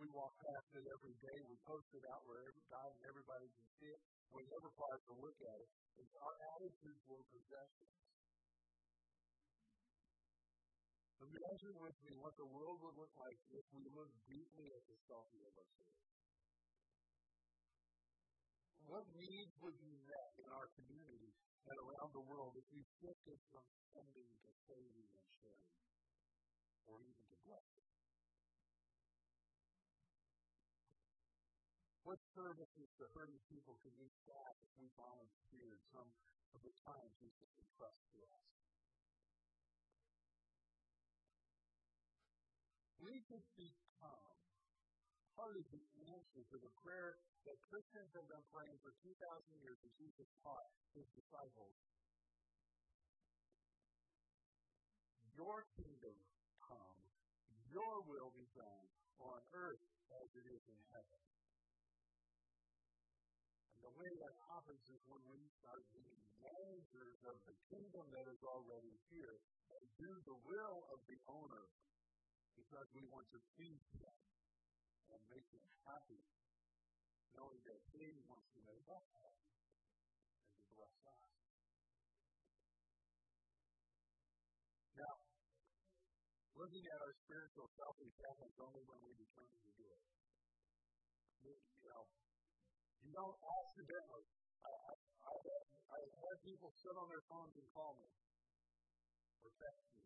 We 0.03 0.11
walk 0.11 0.35
past 0.35 0.71
it 0.75 0.87
every 0.91 1.15
day. 1.23 1.39
We 1.47 1.55
post 1.63 1.87
it 1.95 2.03
out 2.11 2.27
where 2.27 2.43
every 2.43 2.67
guy 2.67 2.89
and 2.91 3.03
everybody 3.07 3.47
can 3.55 3.67
see 3.79 3.91
it. 3.95 4.01
We 4.35 4.43
never 4.51 4.69
pause 4.75 5.03
to 5.07 5.15
look 5.15 5.39
at 5.39 5.59
it. 5.63 5.71
It's 6.01 6.15
our 6.19 6.35
attitudes 6.59 7.03
were 7.07 7.23
possessions. 7.31 7.95
Imagine 11.21 11.77
with 11.79 11.99
me 12.03 12.13
what 12.19 12.35
the 12.35 12.49
world 12.49 12.81
would 12.81 12.97
look 12.97 13.15
like 13.21 13.39
if 13.55 13.67
we 13.77 13.85
looked 13.93 14.19
deeply 14.27 14.67
at 14.73 14.83
the 14.89 14.97
selfie 15.07 15.45
of 15.47 15.55
ourselves. 15.55 16.03
What 18.89 19.05
needs 19.15 19.53
would 19.63 19.79
be 19.79 19.95
met 20.03 20.33
in 20.41 20.49
our 20.51 20.67
community 20.75 21.31
and 21.71 21.77
around 21.87 22.11
the 22.17 22.25
world 22.25 22.57
if 22.57 22.67
we 22.73 22.83
shifted 22.99 23.39
from 23.53 23.63
spending 23.93 24.31
to 24.43 24.51
saving 24.67 25.11
and 25.13 25.29
sharing, 25.39 25.90
or 26.91 26.99
even 27.07 27.25
blessing? 27.47 27.87
What 32.03 32.19
services 32.35 32.91
to 32.99 33.07
hurting 33.15 33.39
people 33.47 33.79
can 33.87 33.95
we 34.03 34.11
staff 34.27 34.55
if 34.67 34.73
we 34.83 34.91
volunteered 34.99 35.79
some 35.95 36.11
of 36.55 36.61
the 36.67 36.75
time 36.83 37.07
Jesus 37.23 37.51
entrust 37.55 38.03
to 38.11 38.19
us? 38.27 38.47
We 42.99 43.23
could 43.31 43.47
become 43.55 44.35
part 45.39 45.55
of 45.57 45.65
the 45.71 45.85
answer 46.13 46.43
to 46.51 46.57
the 46.59 46.73
prayer 46.85 47.17
that 47.47 47.57
Christians 47.71 48.11
have 48.13 48.29
been 48.29 48.45
praying 48.53 48.77
for 48.85 48.93
2,000 49.01 49.17
years 49.65 49.79
as 49.81 49.93
Jesus 49.97 50.29
taught 50.45 50.69
his 50.93 51.07
disciples. 51.17 51.79
Your 55.33 55.65
kingdom 55.81 56.13
your 57.71 58.03
will 58.07 58.35
be 58.35 58.47
done 58.55 58.87
on 59.23 59.41
earth 59.55 59.85
as 60.19 60.29
it 60.35 60.47
is 60.51 60.63
in 60.67 60.81
heaven. 60.91 61.23
And 63.75 63.81
the 63.87 63.95
way 63.95 64.11
that 64.11 64.35
happens 64.51 64.83
is 64.91 65.01
when 65.07 65.23
we 65.31 65.41
start 65.63 65.87
being 65.95 66.19
managers 66.43 67.19
of 67.31 67.39
the 67.47 67.55
kingdom 67.71 68.05
that 68.11 68.27
is 68.27 68.43
already 68.43 68.99
here 69.15 69.39
and 69.71 69.85
do 70.03 70.11
the 70.27 70.39
will 70.43 70.79
of 70.91 70.99
the 71.07 71.19
owner 71.31 71.67
because 72.59 72.91
we 72.93 73.07
want 73.09 73.31
to 73.31 73.41
please 73.55 73.87
them 74.03 74.19
and 75.15 75.21
make 75.31 75.47
them 75.55 75.67
happy 75.87 76.23
knowing 77.39 77.63
that 77.65 77.81
He 77.95 78.19
wants 78.27 78.51
to 78.53 78.61
make 78.67 78.83
us 78.91 79.07
happy 79.15 79.55
and 80.43 80.51
to 80.59 80.63
bless 80.75 80.99
us. 81.07 81.30
Looking 86.61 86.85
at 86.93 86.99
our 87.01 87.15
spiritual 87.25 87.69
selfish 87.73 88.13
happens 88.21 88.53
only 88.61 88.85
when 88.85 89.01
we 89.01 89.17
determine 89.17 89.61
to 89.65 89.73
do 89.81 89.87
it. 89.89 90.05
You, 91.41 91.57
you 91.57 91.89
know, 91.89 92.05
you 93.01 93.11
don't 93.17 93.39
accidentally. 93.41 94.29
I, 94.61 94.93
I've 94.93 96.15
had 96.21 96.37
people 96.45 96.69
sit 96.77 96.93
on 96.93 97.09
their 97.09 97.25
phones 97.33 97.57
and 97.57 97.65
call 97.73 97.97
me 97.97 98.13
or 99.41 99.49
text 99.57 99.89
me. 99.97 100.05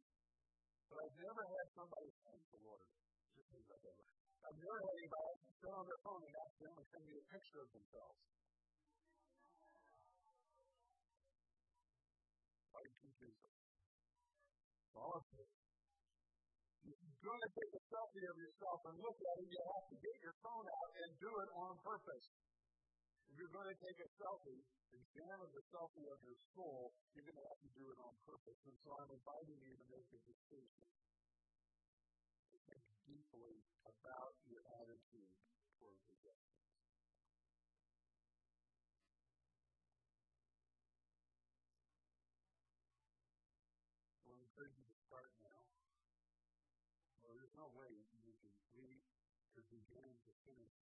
But 0.87 0.97
I've 1.03 1.19
never 1.19 1.43
had 1.43 1.67
somebody 1.75 2.09
thank 2.23 2.43
the 2.55 2.63
Lord. 2.63 2.87
I've. 3.35 4.55
Never 4.55 4.79
had 4.79 4.95
anybody 4.95 5.35
sit 5.59 5.73
on 5.75 5.85
their 5.91 6.01
phone 6.07 6.23
and 6.23 6.31
to 6.31 6.85
send 6.87 7.05
me 7.11 7.15
a 7.19 7.27
picture 7.35 7.61
of 7.65 7.69
themselves. 7.75 8.21
Confuse 12.75 13.39
them? 13.43 13.55
All 14.95 15.19
of 15.19 15.25
it. 15.35 15.74
Going 16.85 17.41
to 17.41 17.53
take 17.57 17.73
a 17.73 17.83
selfie 17.89 18.27
of 18.29 18.37
yourself 18.37 18.85
and 18.85 19.01
look 19.01 19.17
at 19.17 19.35
it, 19.41 19.49
you 19.49 19.57
have 19.57 19.87
to 19.89 19.97
get 19.97 20.17
your 20.21 20.37
phone 20.45 20.69
out 20.69 20.91
and 21.01 21.09
do 21.17 21.33
it 21.41 21.51
on 21.57 21.73
purpose. 21.81 22.27
If 23.33 23.41
you're 23.41 23.55
going 23.57 23.73
to 23.73 23.79
take 23.81 23.97
a 24.05 24.09
selfie, 24.21 24.61
examine 24.93 25.51
the 25.57 25.65
selfie 25.73 26.05
of 26.13 26.21
your 26.21 26.37
soul, 26.53 26.93
you're 27.17 27.25
going 27.25 27.41
to 27.41 27.49
have 27.49 27.63
to 27.65 27.73
do 27.73 27.89
it 27.89 27.99
on 28.05 28.13
purpose. 28.29 28.61
And 28.69 28.77
so 28.85 28.93
I'm 29.01 29.09
inviting 29.09 29.57
you 29.65 29.73
to 29.73 29.87
make 29.89 30.05
a 30.13 30.21
decision 30.29 30.89
deeply 33.05 33.61
about 33.85 34.33
your 34.49 34.65
attitude 34.81 35.37
toward 35.77 35.99
possessions. 36.09 36.61
Well, 44.25 44.37
I 44.37 44.41
encourage 44.41 44.77
you 44.81 44.87
to 44.89 44.97
start 45.05 45.31
now. 45.45 45.61
Well, 47.21 47.37
there's 47.37 47.57
no 47.61 47.69
way 47.77 47.93
you 47.93 48.05
can 48.25 48.37
complete 48.41 49.05
or 49.55 49.63
begin 49.71 50.11
to 50.27 50.33
finish 50.43 50.75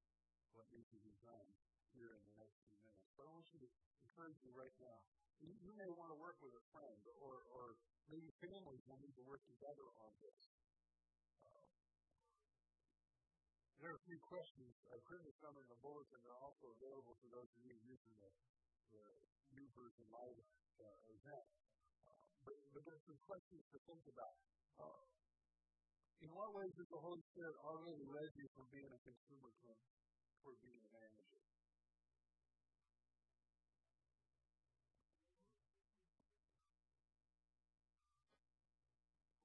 what 0.56 0.64
needs 0.72 0.88
to 0.88 1.00
be 1.04 1.12
done 1.20 1.48
here 1.92 2.12
in 2.16 2.22
the 2.24 2.36
next 2.40 2.56
few 2.64 2.76
minutes. 2.80 3.12
But 3.20 3.28
I 3.28 3.30
want 3.36 3.44
you 3.52 3.60
to 3.60 3.70
encourage 4.00 4.40
you 4.40 4.52
right 4.56 4.72
now. 4.80 4.98
You, 5.42 5.74
may 5.74 5.90
want 5.90 6.14
to 6.14 6.18
work 6.22 6.38
with 6.38 6.54
a 6.54 6.64
friend, 6.70 7.02
or, 7.18 7.42
or 7.50 7.74
maybe 8.06 8.30
families 8.38 8.78
will 8.86 9.02
need 9.02 9.12
to 9.18 9.24
work 9.26 9.42
together 9.50 9.82
on 9.98 10.14
this. 10.22 10.38
There 13.82 13.90
are 13.90 13.98
a 13.98 14.06
few 14.06 14.22
questions. 14.22 14.78
I've 14.94 15.02
printed 15.02 15.34
some 15.42 15.58
in 15.58 15.66
the 15.66 15.74
bulletin. 15.82 16.22
They're 16.22 16.38
also 16.38 16.70
available 16.78 17.18
for 17.18 17.26
those 17.34 17.50
of 17.50 17.60
you 17.66 17.74
using 17.82 18.14
the, 18.22 18.30
the 18.94 19.02
new 19.58 19.66
version 19.74 20.06
live 20.14 20.38
uh, 20.78 20.86
event. 21.18 21.50
Uh, 22.06 22.22
but, 22.46 22.54
but 22.70 22.86
there's 22.86 23.02
some 23.02 23.18
questions 23.26 23.66
to 23.74 23.82
think 23.90 24.06
about. 24.06 24.38
Uh, 24.78 25.02
in 26.22 26.30
what 26.30 26.54
ways 26.54 26.70
has 26.78 26.86
the 26.86 27.02
Holy 27.02 27.22
Spirit 27.34 27.56
already 27.66 28.06
led 28.06 28.30
you 28.38 28.46
from 28.54 28.66
being 28.70 28.86
a 28.86 29.00
consumer 29.02 29.50
to 29.50 29.70
toward 30.38 30.58
being 30.62 30.78
a 30.78 30.90
manager? 30.94 31.42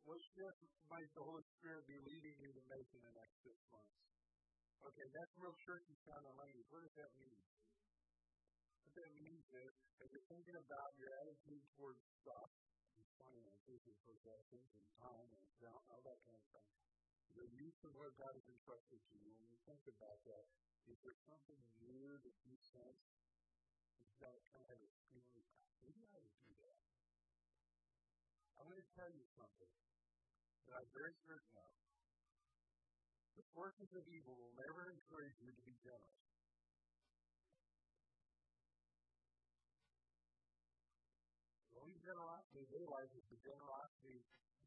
What 0.05 0.21
shift 0.21 0.61
might 0.85 1.09
the 1.17 1.25
Holy 1.25 1.45
Spirit 1.57 1.81
be 1.89 1.97
leading 1.97 2.37
you 2.45 2.51
to 2.53 2.63
make 2.69 2.87
in 2.93 3.01
the 3.01 3.13
next 3.17 3.35
six 3.41 3.57
months? 3.73 3.97
Okay, 4.85 5.07
that's 5.17 5.33
real 5.41 5.57
churchy 5.65 5.97
sounding 6.05 6.37
language. 6.37 6.67
What 6.69 6.85
does 6.85 6.95
that 7.01 7.11
mean? 7.17 7.41
What 8.85 8.93
that 9.01 9.11
means 9.17 9.45
is, 9.49 9.73
if 9.97 10.07
you're 10.13 10.29
thinking 10.29 10.57
about 10.61 10.89
your 11.01 11.09
attitude 11.25 11.65
towards 11.73 12.01
stuff, 12.21 12.49
and 13.33 13.47
finances 13.67 13.99
possessions 14.07 14.69
and 14.71 14.87
time 15.03 15.27
and 15.27 15.43
all 15.91 16.01
that 16.07 16.19
kind 16.23 16.37
of 16.39 16.45
stuff, 16.47 16.67
the 17.35 17.47
use 17.59 17.79
of 17.83 17.91
what 17.99 18.15
God 18.15 18.31
has 18.31 18.47
entrusted 18.47 18.97
to 18.97 19.15
you, 19.19 19.31
when 19.35 19.49
you 19.51 19.59
think 19.67 19.83
about 19.91 20.19
that, 20.23 20.45
is 20.87 20.97
there 21.03 21.17
something 21.27 21.59
new 21.83 22.15
that 22.23 22.35
you 22.47 22.55
sense 22.55 23.03
is 23.99 24.11
that 24.23 24.39
kind 24.55 24.79
of 24.79 24.89
feeling, 25.11 25.45
maybe 25.83 26.01
I 26.07 26.17
would 26.23 26.37
do 26.47 26.53
that. 26.63 26.77
I'm 28.57 28.65
going 28.71 28.81
to 28.81 28.91
tell 28.95 29.11
you 29.11 29.25
something 29.35 29.73
that 30.65 30.73
I'm 30.79 30.91
very 30.95 31.13
certain 31.27 31.53
of. 31.59 31.73
The 33.37 33.45
forces 33.53 33.91
of 33.93 34.03
evil 34.09 34.33
will 34.33 34.55
never 34.57 34.89
encourage 34.89 35.37
you 35.43 35.51
to 35.53 35.61
be 35.61 35.75
generous. 35.83 36.25
The 41.69 41.77
only 41.85 41.99
they 42.65 42.85
like 42.89 43.09
the 43.13 43.37
generosity 43.43 44.19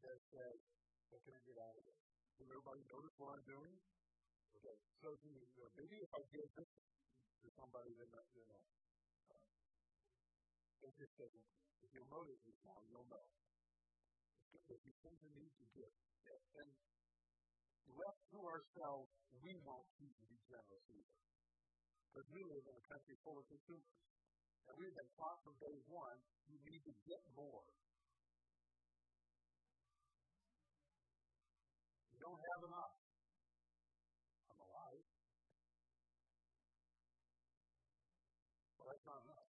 that 0.05 0.17
says, 0.31 0.57
what 1.11 1.19
can 1.27 1.35
I 1.35 1.41
get 1.43 1.57
out 1.59 1.75
of 1.75 1.83
it? 1.83 1.97
Will 2.39 2.47
everybody 2.47 2.81
notice 2.87 3.15
what 3.19 3.35
I'm 3.35 3.45
doing? 3.45 3.75
Okay, 4.55 4.77
so 5.01 5.15
you 5.23 5.35
know, 5.59 5.71
maybe 5.75 5.97
if 5.99 6.11
I 6.11 6.21
give 6.31 6.47
this 6.55 6.71
to 7.41 7.47
somebody, 7.57 7.91
then, 7.97 8.09
you 8.35 8.45
know, 8.47 8.63
uh, 9.31 9.45
it 10.87 10.93
just 10.99 11.13
doesn't, 11.17 11.47
if 11.81 11.89
your 11.95 12.07
motive 12.07 12.39
is 12.45 12.57
wrong, 12.63 12.83
you'll 12.87 13.07
know. 13.07 13.27
If 14.51 14.79
you 14.87 14.93
think 15.03 15.15
you 15.23 15.31
need 15.35 15.51
to 15.59 15.65
give, 15.75 15.91
and 16.59 16.69
left 17.97 18.21
to 18.31 18.39
ourselves, 18.39 19.09
we 19.43 19.55
won't 19.67 19.87
be 19.99 20.11
generous 20.47 20.85
either. 20.91 21.19
Because 22.11 22.27
we 22.31 22.43
live 22.43 22.63
in 22.67 22.75
a 22.75 22.85
country 22.91 23.15
full 23.23 23.39
of 23.39 23.45
consumers. 23.47 23.99
And 24.67 24.73
we've 24.77 24.93
been 24.93 25.11
taught 25.17 25.39
from 25.45 25.55
day 25.61 25.77
one, 25.89 26.17
you 26.49 26.57
need 26.65 26.81
to 26.85 26.93
get 27.07 27.21
more. 27.33 27.65
You 32.11 32.19
don't 32.19 32.41
have 32.41 32.61
enough. 32.69 32.95
I'm 34.51 34.59
alive. 34.61 35.05
But 38.77 38.85
that's 38.91 39.05
not 39.05 39.21
enough. 39.25 39.49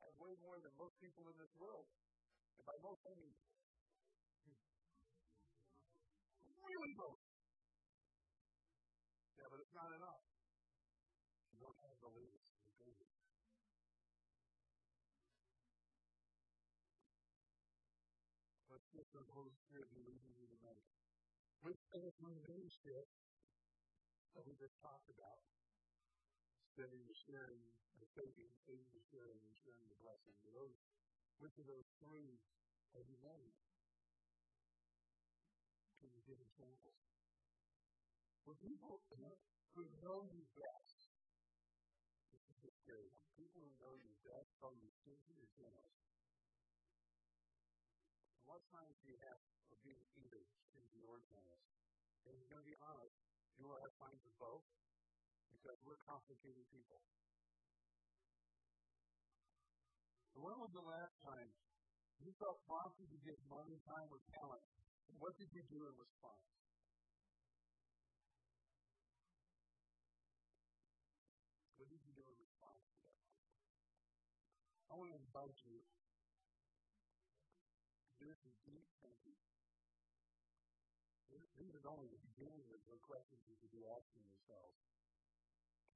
I 0.00 0.04
have 0.08 0.16
way 0.20 0.34
more 0.42 0.58
than 0.60 0.72
most 0.76 0.96
people 1.00 1.24
in 1.28 1.36
this 1.38 1.52
world. 1.56 1.88
And 2.58 2.64
by 2.66 2.76
most, 2.84 3.02
I 3.08 3.14
mean 3.16 3.34
really 6.68 6.94
most. 7.00 7.24
Yeah, 9.40 9.48
but 9.48 9.58
it's 9.64 9.72
not 9.72 9.88
enough. 9.96 10.22
You 11.48 11.58
don't 11.64 11.80
have 11.80 11.96
the 12.04 12.12
latest 12.12 12.44
and 12.60 12.72
greatest. 12.76 13.18
Let's 18.98 19.14
the 19.14 19.30
Holy 19.30 19.54
Spirit 19.62 19.86
be 19.94 20.02
leading 20.02 20.34
you 20.42 20.50
tonight. 20.58 20.82
Which 21.62 21.78
is 21.94 22.10
my 22.18 22.34
leadership 22.50 23.06
that 24.34 24.42
we 24.42 24.58
just 24.58 24.74
talked 24.82 25.06
about. 25.06 25.38
Spending 26.74 27.06
the 27.06 27.14
sharing, 27.30 27.62
the 28.02 28.10
saving, 28.18 28.50
saving 28.66 28.90
the 28.90 29.04
sharing, 29.14 29.38
and 29.38 29.54
sharing 29.62 29.86
the 29.86 30.02
blessing. 30.02 30.34
Those, 30.50 30.74
which 31.38 31.54
of 31.62 31.70
those 31.70 31.86
three 32.02 32.42
have 32.98 33.06
you 33.06 33.14
made? 33.22 33.54
Can 36.02 36.10
you 36.10 36.22
give 36.26 36.42
examples? 36.42 36.98
For 38.42 38.58
people 38.58 38.98
who 39.78 39.86
know 40.02 40.26
you 40.26 40.42
best, 40.58 40.98
this 42.34 42.42
is 42.50 42.58
the 42.66 42.74
scary 42.82 43.06
one. 43.14 43.30
People 43.38 43.62
who 43.62 43.70
know 43.78 43.94
you 43.94 44.10
best 44.26 44.50
from 44.58 44.74
the 44.82 44.90
Signs 48.66 48.98
do 49.02 49.14
you 49.14 49.18
have 49.22 49.38
of 49.70 49.78
being 49.86 50.02
either 50.18 50.42
stingy 50.68 51.02
or 51.06 51.22
generous? 51.30 51.64
And 52.26 52.34
you're 52.34 52.50
going 52.50 52.62
to 52.62 52.66
be 52.66 52.78
honest, 52.82 53.14
you 53.54 53.70
will 53.70 53.78
have 53.78 53.94
signs 54.02 54.18
of 54.26 54.34
both 54.42 54.66
because 55.54 55.78
we're 55.86 56.00
complicated 56.02 56.66
people. 56.74 56.98
So 60.34 60.42
when 60.42 60.58
was 60.58 60.70
the 60.74 60.82
last 60.82 61.14
time 61.22 61.50
you 62.22 62.34
felt 62.38 62.58
prompted 62.66 63.06
to 63.10 63.18
give 63.22 63.38
money, 63.46 63.78
time, 63.86 64.10
or 64.10 64.18
talent? 64.34 64.62
What 65.18 65.34
did 65.38 65.50
you 65.54 65.62
do 65.66 65.82
in 65.82 65.94
response? 65.98 66.46
What 71.78 71.90
did 71.90 72.02
you 72.02 72.12
do 72.14 72.22
in 72.26 72.36
response 72.38 72.82
to 72.86 72.98
that? 73.02 73.18
I 74.90 74.98
want 74.98 75.10
to 75.10 75.18
invite 75.18 75.58
you 75.66 75.82
to 78.18 78.26
do 78.26 78.87
These 81.58 81.74
are 81.74 81.90
only 81.90 82.06
the 82.06 82.22
beginning 82.22 82.70
of 82.70 82.78
the 82.86 83.02
questions 83.02 83.42
you 83.50 83.58
should 83.58 83.74
be 83.74 83.82
asking 83.82 84.22
yourselves. 84.22 84.78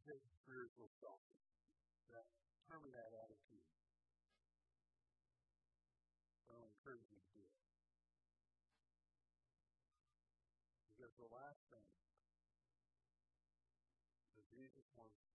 Take 0.02 0.22
spiritual 0.42 0.90
self. 0.98 1.22
That 2.10 2.26
determine 2.66 2.90
that 2.98 3.14
attitude. 3.14 3.62
I'll 6.50 6.66
encourage 6.66 7.06
you 7.14 7.18
to 7.22 7.30
do 7.30 7.42
it. 7.46 7.56
Because 10.90 11.14
the 11.14 11.30
last 11.30 11.62
thing 11.70 11.86
that 14.34 14.46
Jesus 14.50 14.86
wants 14.98 15.31